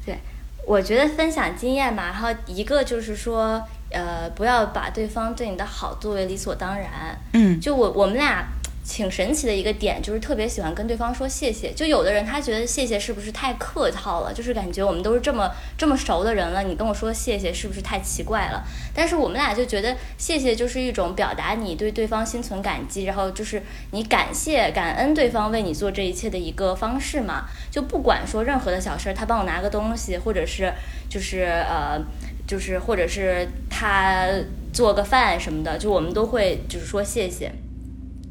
[0.07, 0.17] 对，
[0.65, 3.61] 我觉得分享经验嘛，然后一个就是说。
[3.93, 6.91] 呃，不要把对方对你的好作为理所当然。
[7.33, 8.47] 嗯，就我我们俩
[8.85, 11.73] 挺神奇的一个点，就是特别喜欢跟对方说谢谢。
[11.73, 14.35] 就有的人他觉得谢谢是不是太客套了？
[14.35, 18.65] 就是感觉我们都是这么这么熟的人了，你跟我说谢谢是不是太奇怪了？
[18.93, 27.45] 但是我们俩就觉得谢谢就是一种表达你对对方心存感激，然后就是你感谢感恩对方为你做这一切的一个方式嘛。
[27.71, 30.73] 就不管说任何的小事儿，他帮我拿个东西，或者是
[31.09, 32.01] 就是呃。
[32.45, 33.49] 就是，或者是
[33.83, 34.29] 他
[34.73, 37.53] 做个饭什么的，就我们都会就是说谢谢。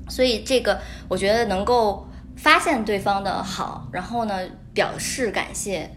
[0.07, 4.39] 所以这个我觉得能够发现对方的好，然后呢
[4.73, 5.89] 表示感谢，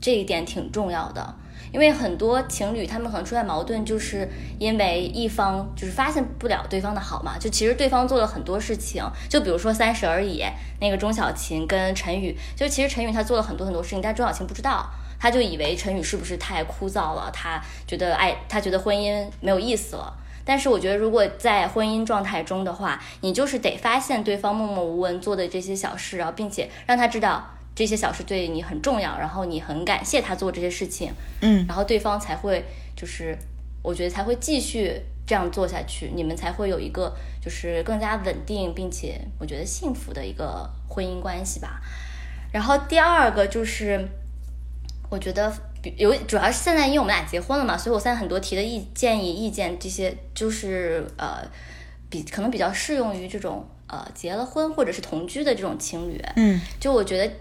[0.00, 1.36] 这一点挺重要的。
[1.72, 7.38] 因为很多情侣他们可能出现矛盾，就是因为一方就是发现不了对方的好嘛。
[7.38, 10.42] 就其实对方做了很多事情，就比如说《三十而已》
[10.80, 14.90] 那个钟小琴跟陈宇，就其实陈宇他做了很多很多事情，但钟小琴不知道。
[15.18, 17.30] 他就以为陈宇是不是太枯燥了？
[17.32, 20.14] 他觉得爱，他觉得婚姻没有意思了。
[20.44, 32.64] 但是我觉得，如果在婚姻状态中的话，你就是得发现对方默默无闻做的这些小事，然后并且让他知道这些小事对你很重要，然后你很感谢他做这些事情，嗯，然后对方才会
[32.96, 33.36] 就是，
[33.82, 41.82] 我觉得才会继续这样做下去，你们才会有一个就是更加稳定并且我觉得幸福的一个婚姻关系吧。
[42.50, 44.08] 然后第二个就是。
[45.10, 45.52] 我觉得
[45.96, 51.42] 有，主要是现在因为我们俩结婚了嘛，所以我现在很多提的意建议、意见这些，就是呃，
[52.10, 56.22] 比可能比较适用于这种呃结了婚或者是同居的这种情侣。
[56.36, 57.32] 嗯，就我觉得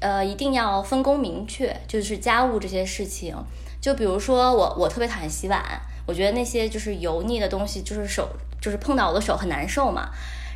[0.00, 3.36] 呃一定要分工明确，就是家务这些事情。
[3.80, 5.60] 就比如说我，我特别讨厌洗碗，
[6.06, 8.28] 我觉得那些就是油腻的东西，就是手
[8.60, 10.08] 就是碰到我的手很难受嘛。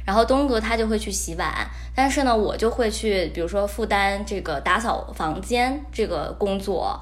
[0.07, 1.53] 然后东哥他就会去洗碗，
[1.93, 6.99] 但是呢，我就会去，比如说负担这个打扫房间这个工作，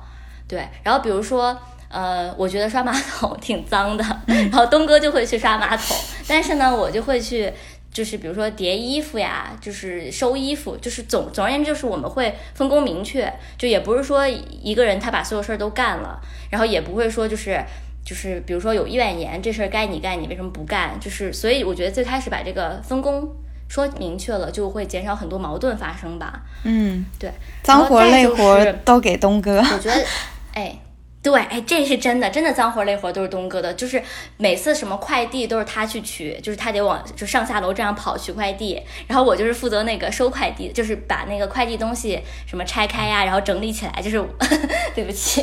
[0.48, 0.66] 对。
[0.82, 1.56] 然后比如说，
[1.88, 5.94] 呃，我觉得刷马桶挺脏的， 然后东哥就会去刷马桶，
[6.26, 7.52] 但是呢，我就会去，
[7.92, 16.18] 就是比如说叠衣服呀，就是收衣服，就是总总而言之，就是我们会分工明确，就也不是说一个人他把所有事儿都干了，
[16.50, 17.62] 然后也不会说就是。
[18.04, 21.00] 就是比如说有怨言，这事儿该你干，你为什么不干？
[21.00, 23.26] 就是所以我觉得最开始把这个分工
[23.66, 26.42] 说明确了，就会减少很多矛盾发生吧。
[26.64, 29.58] 嗯，对，脏活累活都给东哥。
[29.58, 30.04] 我觉得，
[30.52, 30.78] 哎，
[31.24, 34.00] 对，哎，这是真的，真的脏活累活都是东哥的，就是
[34.36, 44.22] 每次什么快递都是他去取，就是他得往就上下楼这样跑取快递，然后我就是负责那个收快递，就是把那个快递东西什么拆开呀，然后整理起来，就是
[44.94, 45.40] 对不起，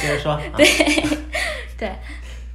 [0.00, 0.64] 接着说， 对
[1.76, 1.90] 对，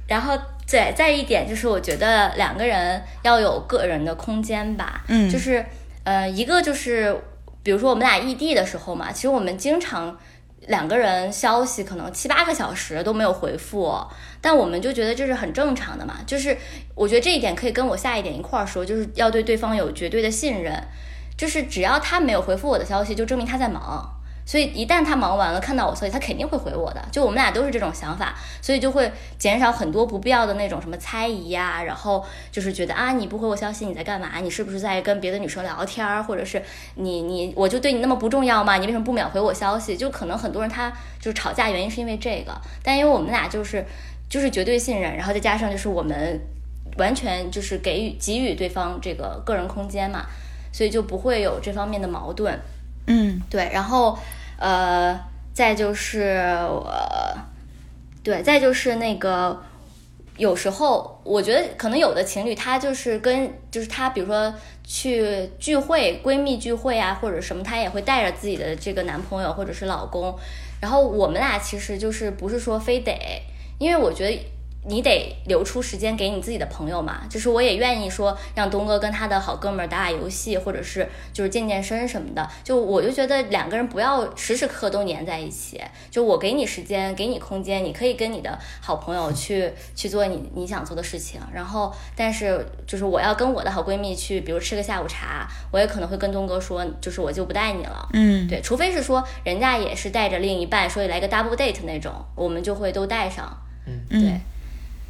[0.08, 0.32] 然后
[0.66, 5.62] 对，再一点就是我觉得两个人要有个人的空间吧，嗯，就是
[6.04, 7.14] 呃一个就是
[7.62, 10.18] 比如说我们俩异地的时候嘛，其实我们经常。
[10.66, 13.96] 两个人消息可能七八个小时都没有回复，
[14.40, 16.16] 但我们就觉得这是很正常的嘛。
[16.26, 16.56] 就是
[16.94, 20.82] 我觉得这一点可以跟我下一点一块儿说，就是要对对方有绝对的信任。
[21.36, 24.15] 就是只要他没有回复我的消息，就证明他在忙。
[24.46, 27.04] 所以一旦他忙完了，看到我消息，他肯定会回我的。
[27.10, 28.32] 就我们俩都是这种想法，
[28.62, 31.82] 所以就会减少很多不必要的那种什么猜疑呀。
[31.82, 34.38] 然后就是觉得啊，你不回我消息，你在干嘛？
[34.40, 36.22] 你是不是在跟别的女生聊天儿？
[36.22, 36.62] 或者是
[36.94, 38.76] 你你我就对你那么不重要吗？
[38.76, 39.96] 你为什么不秒回我消息？
[39.96, 43.84] 就可能很多人他就是吵架原因是因为这个，但因为我们俩就是
[44.30, 46.40] 就是绝对信任，然后再加上就是我们
[46.98, 50.24] 完全就是给予给予对方这个个人空间嘛，
[50.72, 52.56] 所以就不会有这方面的矛盾。
[53.06, 54.18] 嗯，对，然后，
[54.58, 55.18] 呃，
[55.52, 56.20] 再就是
[56.84, 57.36] 呃，
[58.22, 59.62] 对，再就是那个，
[60.36, 64.52] 有时候我觉得可能有的情侣他就是跟就是他比如说
[64.84, 70.36] 去聚会，闺蜜聚会啊或者什么，他也会带着自己的这个男朋友或者是老公，
[70.80, 73.12] 然后我们俩其实就是不是说非得，
[73.78, 74.38] 因为我觉得。
[74.88, 82.48] 你得留出时间给你自己的朋友嘛，就是我也愿意说让东哥跟他的好哥们儿打打游戏，或者是就是健健身什么的。
[82.62, 85.80] 就我就觉得两个人不要时时刻刻都黏在一起。
[86.10, 91.40] 就我给你时间，给你空间，你可以跟你的好朋友去 去做你你想做的事情。
[91.52, 98.08] 然后，但是就是我要跟我的好闺蜜去，比如吃个下午茶，我也可能会跟东哥说，就是我就不带你了。
[98.12, 103.44] 嗯，对，除非是说人家也是带着另一半，说来个 double date 那种，我们就会都带上。
[103.86, 104.40] 嗯，对。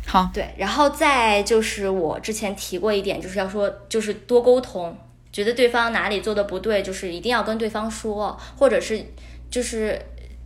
[0.06, 4.96] 好，对，然后再就是我之前提过一点，就是要说，就是多沟通，
[5.32, 9.04] 觉得对方哪里做的不对，就是一定要跟对方说，或者是
[9.50, 10.00] 就是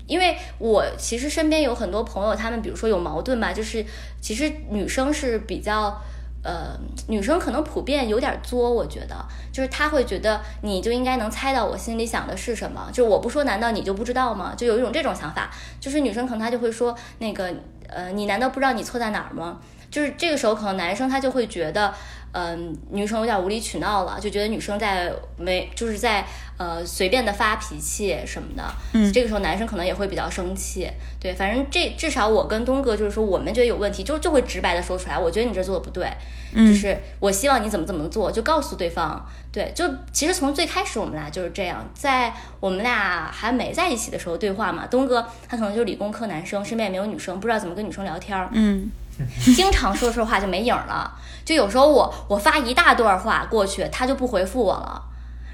[0.07, 3.85] 因为我其实身边有很多朋友，他们比如说有矛盾吧，就是
[4.20, 6.01] 其实女生是比较
[6.42, 9.16] 呃，女生可能普遍有点作，我觉得
[9.53, 14.55] 就是她会觉得你就应该能猜到我心里想的是什么，就我不说，难道你就不知道吗？
[14.57, 15.50] 就有一种这种想法，
[15.81, 17.53] 就是女生可能她就会说那个。
[17.92, 19.59] 呃，你难道不知道你错在哪儿吗？
[19.90, 21.92] 就是这个时候，可能男生他就会觉得，
[22.33, 26.25] 嗯，女生有点无理取闹了，就觉得女生在没，就是在
[26.57, 28.62] 呃随便的发脾气什么的。
[28.93, 30.88] 嗯，这个时候男生可能也会比较生气。
[31.19, 35.19] 对，反正这至少我跟东哥就是说，我们觉得有问题，就就会直白的说出来。
[35.19, 36.09] 我觉得你这做的不对，
[36.55, 39.27] 就是我希望你怎么怎么做，就告诉对方。
[39.53, 44.87] 对，就其实从最开始我们俩就是这样，在我们俩还没在一起的时候对话嘛。
[44.87, 48.49] 东哥他可能就是理工科男生，身边也没有女生，不知道怎么跟女生聊天儿。
[48.53, 48.88] 嗯。
[49.56, 51.11] 经常说说话就没影了，
[51.44, 55.02] 就有时候我我发一大段话过去，他就不回复我了，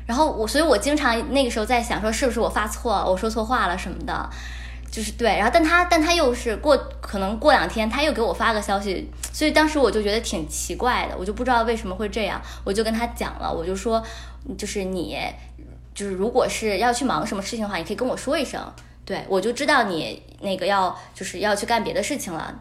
[0.06, 4.28] 然后我所以，我经常那个时候在想说，是不是我发错，我说错话了什么的，
[4.90, 14.02] 就是对，然后但他但他又是过可能过两天他又给我发个消息，所以当时我就觉得挺奇怪的，我就不知道为什么会这样，我就跟他讲了，我就说，
[14.56, 15.16] 就是你
[15.94, 18.60] 就是如果是要去忙什么事情的话，你可以跟我说一声，
[19.04, 22.54] 对我就知道你那个要就是要去干别的事情了。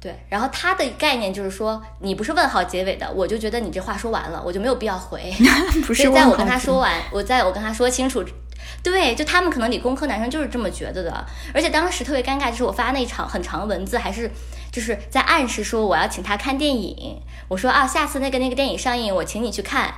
[0.00, 5.32] 对，然后他的概念就是说，你不是问号结尾的，我就觉得你这话说完了，我就没有必要回。
[5.84, 8.24] 不是所以在我跟他说完，我在我跟他说清楚，
[8.82, 11.26] 对，就他们可能理工科男生就是这么觉得的。
[11.52, 14.30] 而且当时特别尴尬，就是我发那场很长文字，还是
[14.70, 17.20] 就是在暗示说我要请他看电影。
[17.48, 19.92] 我说啊，下次那个那个电影上映，我请你去看。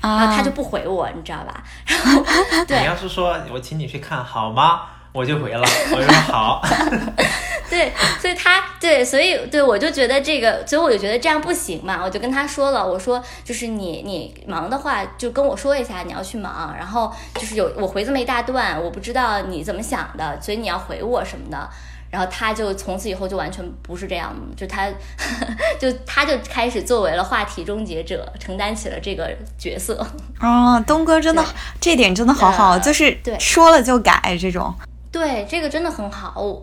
[0.00, 1.62] 然后他就不回我，你知道吧？
[1.86, 2.22] 然后
[2.68, 4.82] 对，你要是说我请你去看好吗？
[5.14, 5.62] 我就回了，
[5.94, 6.60] 我说好。
[7.70, 21.68] 对，所以他对，所以对我就觉得这个，所以我就觉得这样不行嘛，我就跟他说了，我说就是你你忙的话就跟我说一下你要去忙，然后就是有我回这么一大段，我不知道你怎么想的，所以你要回我什么的，
[22.10, 24.88] 然后他就从此以后就完全不是这样，就他
[25.80, 30.06] 就他就开始作为了话题终结者，承担起了这个角色。
[30.40, 31.44] 哦，东哥真的
[31.80, 34.72] 这点真的好好，就是说了就改这种。
[35.14, 36.60] 对，这个真的很好。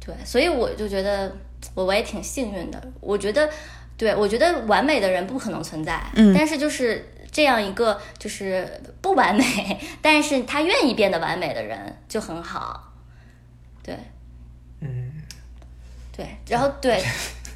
[0.00, 1.36] 对，所以我就觉得
[1.74, 2.82] 我我也挺幸运的。
[2.98, 3.50] 我觉得，
[3.98, 12.94] 对我觉得完美的人不可能存在，嗯，但是就是这样一个就是不完美， 但是他愿意变得完美的人就很好。
[13.82, 13.94] 对，
[14.80, 15.12] 嗯，
[16.16, 17.04] 对，然后对，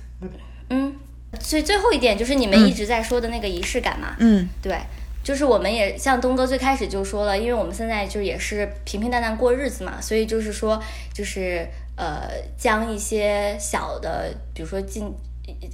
[0.69, 0.95] 嗯，
[1.41, 4.79] 所以最后一点就是你们一直在说的那个仪式感嘛，嗯，对。
[5.23, 10.83] 就是我们也像东哥最开始就说了，因为我们现在就也是平平淡淡过日子嘛，所以就是说，
[11.15, 11.67] 就是
[11.97, 15.05] 呃，将一些小的，比如说纪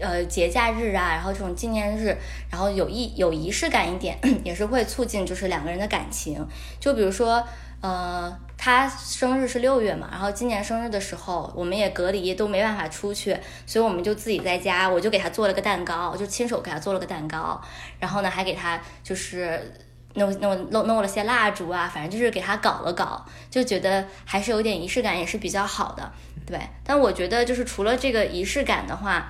[0.01, 2.17] 呃节假日啊，然后这种纪念日，
[2.51, 6.47] 然后有意有仪式感一点， 也是会促进就是两个人的感情。
[6.79, 7.43] 就比如说
[7.81, 13.35] 呃，他生日是六月嘛，然后今年生日的时候，我们也隔离都没办法出去，
[13.65, 17.63] 所以我们就自己在家，我就给他做了个蛋糕，就亲手给他做了个蛋糕，
[18.01, 19.73] 然后呢还给他就是
[20.15, 26.13] 弄弄弄弄了些蜡烛啊，反正就是给他搞了搞，就觉得还是有点仪式感，也是比较好的，
[26.45, 26.59] 对。
[26.83, 29.29] 但我觉得就是除了这个仪式感的话，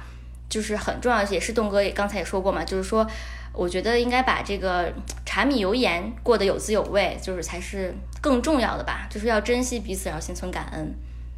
[0.49, 3.07] 就是很重要，也是栋哥也刚才也说过嘛，就是说。
[3.53, 4.93] 我觉得应该把这个
[5.25, 9.07] 柴米油盐过得有滋有味，就是才是更重要的吧。
[9.11, 10.95] 就是要珍惜彼此，然后心存感恩，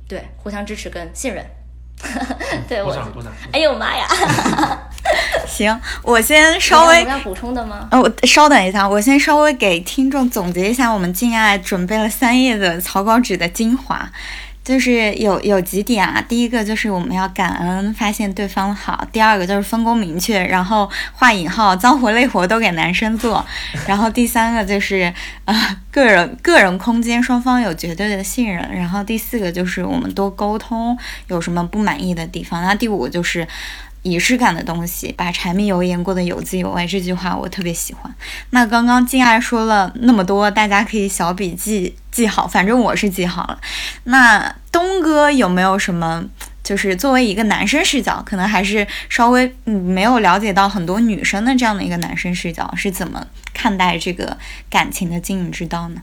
[0.09, 1.45] 对，互相支持跟信任。
[2.67, 2.97] 对我，
[3.53, 4.07] 哎呦妈呀！
[5.47, 7.89] 行，我先稍微要补充的吗？
[7.91, 14.11] 呃，我稍等一下，我先稍微给听众总结一下，我们敬爱准备了三页的草稿纸的精华。
[14.63, 23.45] 就是有有几点啊，第一个就是我们要感恩发现对方好，第二个就是分工明确，然后画引号脏活累活都给男生做，
[23.87, 25.13] 然后第三个就是
[25.45, 30.97] 啊个人个人空间双方有绝对的信任，然后第四个就是我们多沟通
[31.29, 33.47] 有什么不满意的地方，那第五个就是。
[34.03, 38.15] 仪式感的东西，把柴米油盐过得有滋有味，这句话我特别喜欢。
[38.51, 43.61] 那刚刚静爱说了那么多，大家可以小笔记记好，反正我是记好了。
[44.05, 46.25] 那东哥有没有什么，
[46.65, 54.39] 就是作为一个男生视角，可能还是稍微没有了解到很多女生的这样的一个男生视角，是怎么看待这个
[54.71, 56.01] 感情的经营之道呢？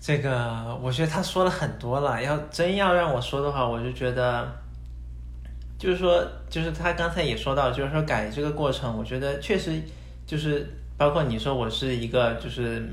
[0.00, 4.56] 这个我觉得他说了很多了，要真要让我说的话，我就觉得。
[5.80, 9.80] 就是说，就是他刚才也说到，就是说改这个过程，我觉得确实
[10.26, 10.68] 就是
[10.98, 12.86] 包括你说我是一个，就是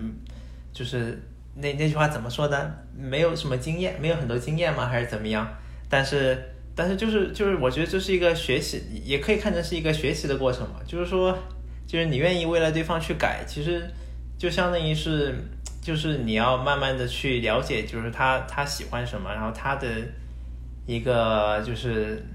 [0.71, 1.21] 就是
[1.55, 2.85] 那那句话怎么说的？
[2.97, 4.88] 没有什么经验，没有很多经验吗？
[4.88, 5.45] 还是怎么样？
[5.89, 6.41] 但是
[6.73, 10.79] 但是就是就是我觉得这是一个学习，也可以看成是一个学习的过程嘛。
[10.88, 11.38] 就是说，
[11.85, 13.85] 就是你愿意为了对方去改，其实
[14.38, 15.35] 就相当于是
[15.81, 19.89] 就是你要慢慢的去了解，就是他他喜欢什么，然后他的
[20.85, 22.25] 一个就是。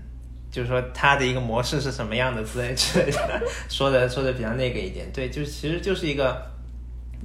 [0.52, 6.40] 就是说他的一个模式是什么样的之类之类的， 说的说的比较那个一点，对，就其实就是一个，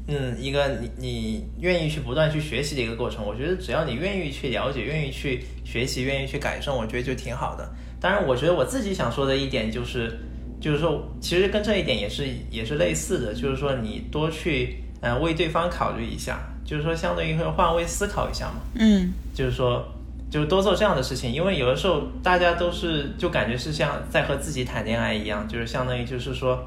[0.07, 3.25] 嗯，一个你你愿意去不断去学习的一个过程。
[3.25, 7.69] 我觉得只要你愿意去了解，愿意去学习，愿意去改正，我觉得就挺好的。
[7.99, 10.17] 当然，我觉得我自己想说的一点就是，
[10.61, 19.85] 就是说其实跟这一点也是也是类似的，就是说你多去嗯为对方考虑一下，就是说相当于会换位思考一下嘛，嗯，就是说。
[20.29, 26.59] 就是多做这样的事情，因为有的时候大家都是就感觉是像在和自己谈恋爱一样，就是相当于就是说，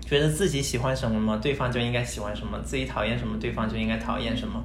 [0.00, 4.62] 觉得自己喜欢什么嘛，对方就应该喜欢什么；自己讨厌什么，对方就应该讨厌什么。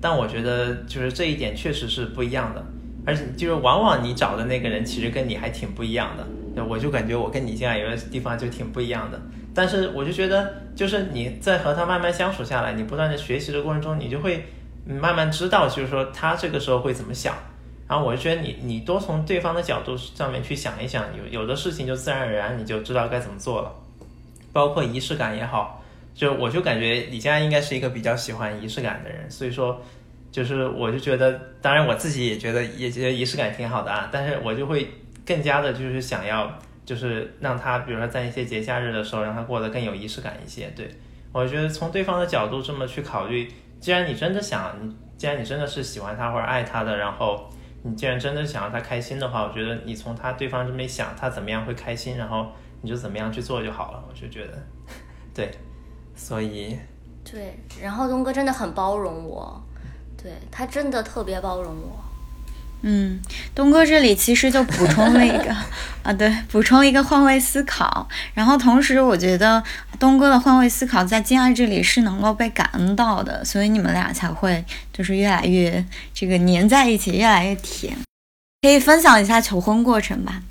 [0.00, 2.64] 但我觉得就是这一点确实是不一样的，
[3.04, 6.26] 而且就是往往你找的那个人其实跟你还挺不一样的。
[6.64, 9.20] 我就感觉我跟你现在有的地方就挺不一样的，
[9.54, 14.44] 但是我就觉得就是你在和他慢慢相处下来，你不断的学习的过程中，你就会
[14.86, 17.34] 慢慢知道，就是说他这个时候会怎么想。
[17.92, 23.70] 然后我就觉得你你多从对方的角度上面去想一想，有有的事情就自然而然你就知道该怎么做了，
[24.50, 25.84] 包括仪式感也好，
[26.14, 29.78] 就我就感觉李佳应该是一个比较喜欢仪式感的人，所以说
[30.30, 34.88] 就是我就觉得，当然我自己也觉得也觉得仪式感挺好的啊，但是我就会
[35.26, 36.50] 更加的就是想要
[36.86, 40.88] 就是让他比如说在一些节假日的时候让他过得更有仪式感一些，对
[41.30, 44.74] 我觉得从对方的角度这么去考虑，既然你真的想，
[45.18, 47.50] 既然你真的是喜欢他或者爱他的，然后。
[47.84, 52.46] 你既然真的想让他开心的话，我觉得你从他对方这么一想，他怎么样会开心，然后
[52.80, 54.04] 你就怎么样去做就好了。
[54.08, 54.58] 我就觉得，
[55.34, 55.50] 对，
[56.14, 56.78] 所以，
[57.24, 59.60] 对，然后东哥真的很包容我，
[60.16, 62.11] 对他真的特别包容我。
[62.84, 63.20] 嗯，
[63.54, 65.56] 东哥这里其实就补充了一个
[66.02, 68.08] 啊，对，补充了一个换位思考。
[68.34, 69.62] 然后同时，我觉得
[70.00, 77.96] 东哥的换位思考在金爱这里是能够被感恩到的，所以你们俩才会就是越来越这个粘在一起，越来越甜。
[78.62, 80.42] 可以分享一下求婚过程吧？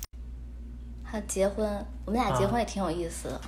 [1.10, 1.66] 他结婚，
[2.06, 3.40] 我们俩结婚也挺有意思的。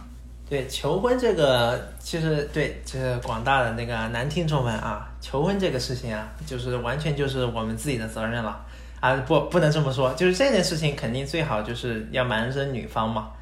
[0.47, 8.63] 对，求婚这个其实对，就是广大的那个男听众们啊，求婚这个事情啊，就是完全就是我们自己的责任了。
[9.05, 13.33] 啊不，不能这么说，就是这件事情肯定最好就是要瞒着女方嘛，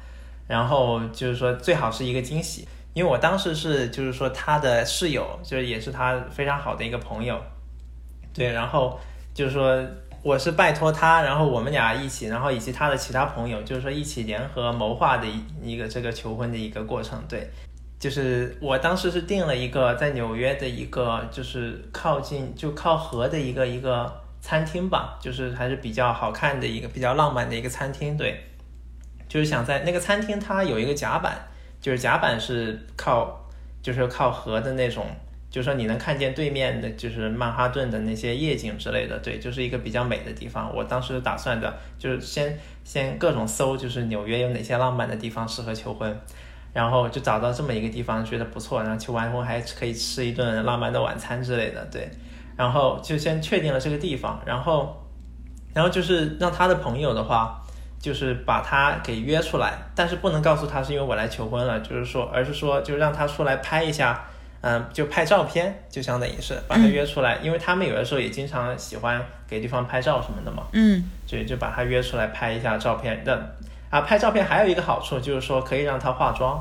[0.45, 7.41] 然后就是说最好是一个惊喜，因为我当时是就是说他的室友，就是也是他非常好的一个朋友，
[8.33, 8.99] 对，然后
[9.33, 9.81] 就是说
[10.21, 17.49] 我是拜托他，然后我们俩一起，然后以及他的其他朋友，就是说一起联合谋划的一一个这个求婚的一个过程，对。
[17.99, 28.17] 就是我当时是订了一个在纽约的一个，就是靠近就靠河的一个一个餐厅吧，就是还是比较好看的一个比较浪漫的一个餐厅。
[28.17, 28.43] 对，
[29.29, 31.33] 就是想在那个餐厅它有一个甲板，
[31.79, 33.49] 就是甲板是靠
[33.81, 35.07] 就是靠河的那种，
[35.49, 39.17] 就是说你能看见对面的就是曼哈顿的那些夜景之类的。
[39.19, 40.75] 对，就是一个比较美的地方。
[40.75, 46.19] 我当时打算的就是先先各种搜，就是纽约有哪些浪漫的地方适合求婚。
[46.73, 52.09] 然后就找到这么一个地方，觉得不错，然后求完婚还可以吃一顿浪漫的晚餐之类的，对。
[52.55, 55.03] 然后就先确定了这个地方，然后，
[55.73, 57.61] 然后就是让他的朋友的话，
[57.99, 64.25] 就是把他给约出来，但是不能告诉他是因为我来求婚了，就是说，而是说就让他出来拍一下，
[64.61, 73.39] 嗯，就拍照片，就相当于是把他约出来，因为他们有的时候也经常喜欢给对方拍照什么的嘛，嗯，所以就把他约出来拍一下照片，让。
[73.89, 76.59] 啊，拍照片还有一个好处就是说可以让他化妆，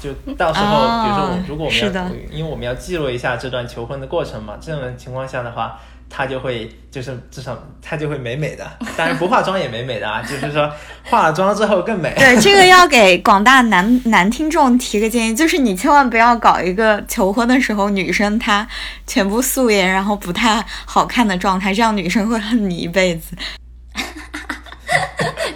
[0.00, 5.78] 就到时候，比如说，如果我们要，因为我们要记录一下这段求婚的过程嘛，这种情况下的话，
[6.08, 8.64] 他就会就是至少他就会美美的，
[8.96, 10.70] 当然不化妆也美美的啊， 就是说
[11.04, 12.14] 化了妆之后更美。
[12.16, 18.66] 对，这个要给广大男 男听众提个建议，就是你千万不要搞一个求婚的时候女生她
[19.06, 23.34] 全部素颜，然后不太好看的状态，这样女生会恨你一辈子。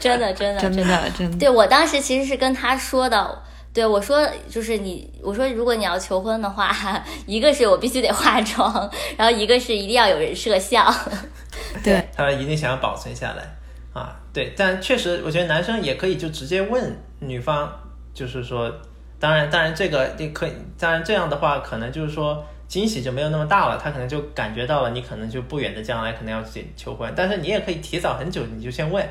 [0.01, 1.38] 真的，真的，真的，真的。
[1.38, 6.74] 对我当时其实是跟他说的，对我说就是你，我说如果你要求婚的话，
[7.24, 10.92] 一个是我必须得化妆，然后一个是一定要有人摄像。
[11.84, 13.44] 对，他一定想要保存下来
[13.92, 14.16] 啊。
[14.32, 17.70] 对，但确实，我觉得男生也可以就直接问女方，
[18.12, 18.72] 就是说，
[19.20, 29.08] 当然，当然这个你可以，当然这样的话，可能就是说惊喜就没有那么大了，他可能就感觉到了你可能就不远的将来可能要去求婚，但是你也可以提早很久你就先问。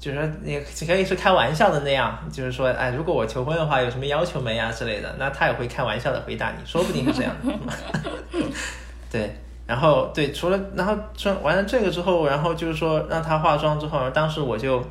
[0.00, 7.52] 就是说，你可以是开玩笑的那样，就是说，哎，如果我求婚的话，有什么要求没呀之类的，那他也会开玩笑的回答你，说不定是这样的。
[9.12, 9.36] 对，
[9.66, 14.82] 然后对，除了然后说完了这个之后，然后就是说让他化妆之后，当时我就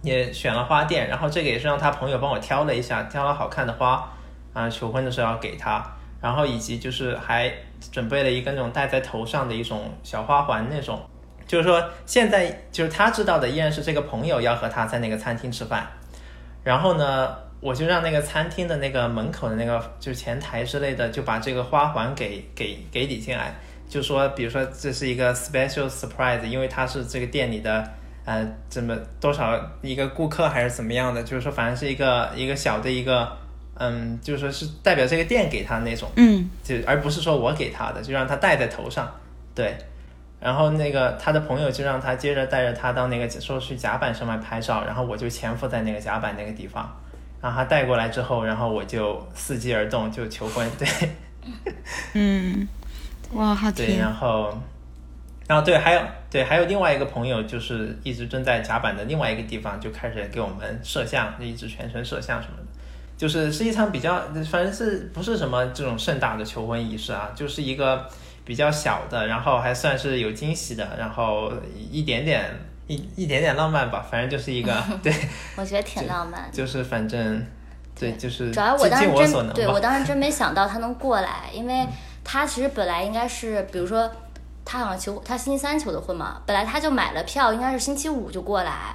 [0.00, 4.10] 也选了花店，然后这个也是让他朋友帮我挑了一下，挑了好看的花
[4.54, 5.84] 啊，求婚的时候要给他，
[6.22, 7.52] 然后以及就是还
[7.92, 10.98] 准备了一个那种戴在头上的一种小花环那种。
[11.46, 15.86] 就是说，现在就是他知道的依然是这个朋友要和他在那个餐厅吃饭，
[16.62, 23.54] 然后呢，我就让那个餐厅的那个门口的那个就是前台之类的，就把这个花环给给给理进来，
[23.88, 27.86] 就说，比如说这是一个 special surprise，因为他是这个店里的
[28.24, 33.30] 呃怎么多少一个顾客还是怎么样的，就是说反正是一个一个小的一个
[33.76, 39.12] 嗯，就是说是代表这个店给他那种，嗯，就而不是说我给他的，就让他戴在头上，
[39.54, 39.76] 对。
[40.44, 46.86] 然后那个他的朋友就让他接着带着他到那个说去甲板上面拍照，然后我就潜伏在那个甲板那个地方，
[47.40, 50.86] 然后他带过来之后，然后我就伺机而动就求婚，对，
[52.12, 52.68] 嗯，
[53.32, 54.54] 哇，好对，然后，
[55.48, 62.66] 然后对，还有对，还有另外一个朋友就是一直蹲在甲板的另外一个地方，就开始给我们摄像，就一直全程摄像什么的，
[63.16, 64.20] 就是是一场比较，
[64.50, 68.06] 反正是不是什么这种盛大的求婚仪式啊，就是一个。
[68.44, 71.50] 比较小的，然后还算是有惊喜的，然后
[71.90, 72.44] 一点点
[72.86, 74.72] 一一点点浪漫吧，反正就是一个
[75.02, 75.12] 对。
[75.56, 76.50] 我觉得挺浪漫。
[76.52, 77.46] 就是反正，
[77.98, 81.86] 对，就是主要我当时真对我当时真没想到他能过来，因为
[82.22, 84.10] 他其实本来应该是，比如说
[84.64, 88.94] 他好像求他星期三求的婚嘛，本来他就买了票，应该是星期五就过来，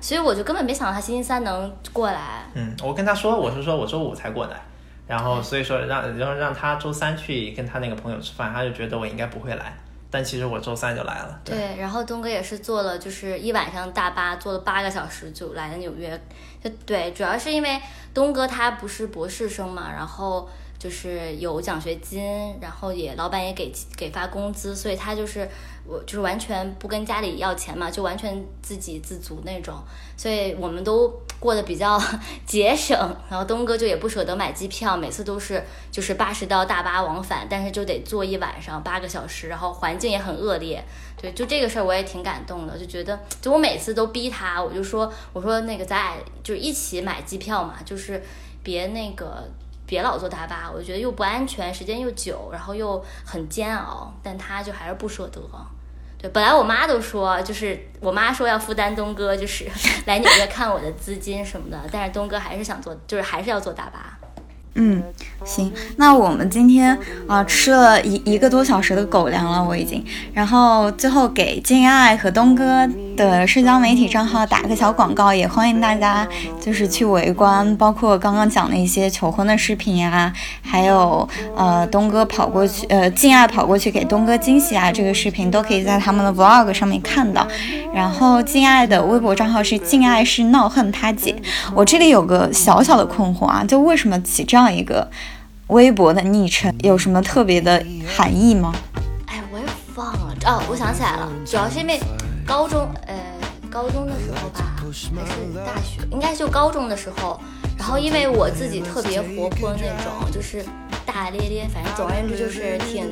[0.00, 2.44] 所以我就根本没想到他星期三能过来。
[2.54, 4.60] 嗯，我跟他说，我是说我周五才过来。
[5.10, 9.76] 然后所以说让然后让他周三去跟他那个朋友吃饭，他就觉得我应该不会来，
[10.10, 11.40] 但其实我周三就来了。
[11.44, 16.18] 对，然后东哥也是坐了就是一晚上大巴，坐了八个小时就来了纽约。
[16.62, 17.80] 就对，主要是因为
[18.14, 20.48] 东哥他不是博士生嘛，然后。
[20.80, 22.24] 就是有奖学金，
[22.58, 25.46] 然后也老板也给给发工资，所以他就是
[25.86, 29.74] 我就是完全不跟家里要钱嘛，就完全自给自足那种，
[30.16, 32.00] 所以我们都过得比较
[32.46, 32.98] 节省。
[33.28, 35.62] 然后东哥就也不舍得买机票，每次都是
[35.92, 40.82] 就是八十到大巴往返，但是就得坐一晚上八个小时，然后环境也很恶劣。
[41.20, 48.22] 对，就这个事儿我也挺感动的，就觉得就我每次都逼他，我就说我说那个咱俩就一起买机票嘛，就是
[48.62, 49.46] 别那个。
[49.90, 54.14] 别老坐大巴，我觉得又不安全，时间又久，然后又很煎熬。
[54.22, 55.40] 但他就还是不舍得。
[56.16, 59.68] 对，本来我妈都说，就是我妈说要负担东哥，就是
[60.06, 61.76] 来纽约看我的资金什么的。
[61.90, 64.16] 但是东哥还是想坐，就是还是要坐大巴。
[64.74, 65.02] 嗯，
[65.44, 70.06] 行，那我们今天啊吃了一一个多小时的狗粮了，我已经。
[70.32, 72.88] 然后最后给静爱和东哥。
[73.20, 76.26] 的社交媒体账号打个小广告，也欢迎大家
[76.60, 87.46] 就是去围观，包括刚刚讲的一些求婚的视频啊，还有呃东哥跑过去，呃敬爱跑过去给东哥惊喜啊，这个视频都可以在他们的 vlog 上面看到。
[87.94, 91.34] 然后敬爱的微博账号是敬爱是闹恨他姐，
[91.74, 95.08] 我这里有个小小的困惑啊，就为什么起这样一个
[95.68, 98.72] 微博的昵称，有什么特别的含义吗？
[99.26, 99.64] 哎，我也
[99.96, 102.00] 忘了哦，我想起来了，主要是因为
[102.50, 103.14] 高中，呃，
[103.70, 105.08] 高中的时候吧，还是
[105.64, 107.40] 大学，应该就高中的时候。
[107.78, 110.60] 然后因为我自己特别活泼那种，就是
[111.06, 113.08] 大大咧咧，反正总而言之就是挺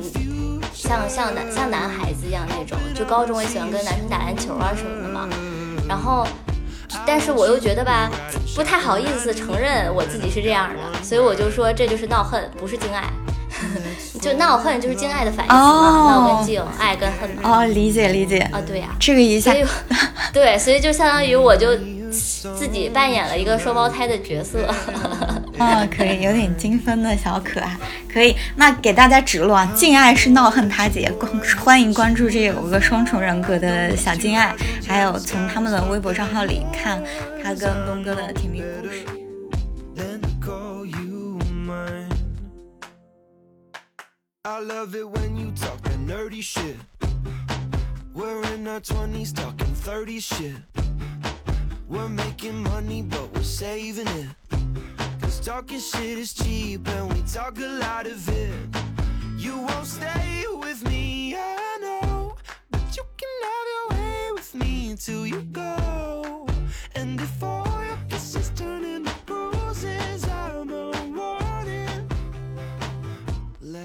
[0.73, 2.77] 像像男像男孩子一样那种。
[2.93, 5.29] 就高中也喜欢跟男生打篮球啊什么的嘛。
[5.87, 6.27] 然后，
[7.07, 8.11] 但是我又觉得吧，
[8.57, 13.09] 不太好意思承认我自己是这样的，所以我就说这就是闹恨，不是敬爱。
[14.21, 17.41] 就闹恨就是敬爱的反义词嘛，闹跟敬，爱跟恨嘛。
[17.43, 18.39] 哦，理解理解。
[18.51, 19.53] 啊，对呀，这个一下，
[20.33, 21.75] 对，所以就相当于我就
[22.11, 24.67] 自己扮演了一个双胞胎的角色。
[25.57, 27.75] 啊， 可以，有点精分的小可爱，
[28.11, 28.35] 可以。
[28.55, 31.11] 那给大家指路啊，敬爱是闹恨他姐，
[31.61, 34.53] 欢迎关注这有个双重人格的小敬爱，
[34.87, 37.01] 还有从他们的微博账号里看
[37.43, 39.18] 他跟东哥的甜蜜故事。
[44.45, 46.77] I love it when you talk that nerdy shit.
[48.13, 50.55] We're in our 20s talking 30 shit.
[51.89, 54.29] We're making money, but we're saving it.
[55.19, 58.53] Cause talking shit is cheap and we talk a lot of it.
[59.35, 62.37] You won't stay with me, I know.
[62.71, 66.47] But you can have your way with me until you go.
[66.95, 68.88] And all your kisses turn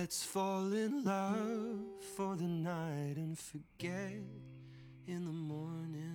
[0.05, 1.81] Let's fall in love
[2.15, 4.21] for the night and forget
[5.07, 6.14] in the morning.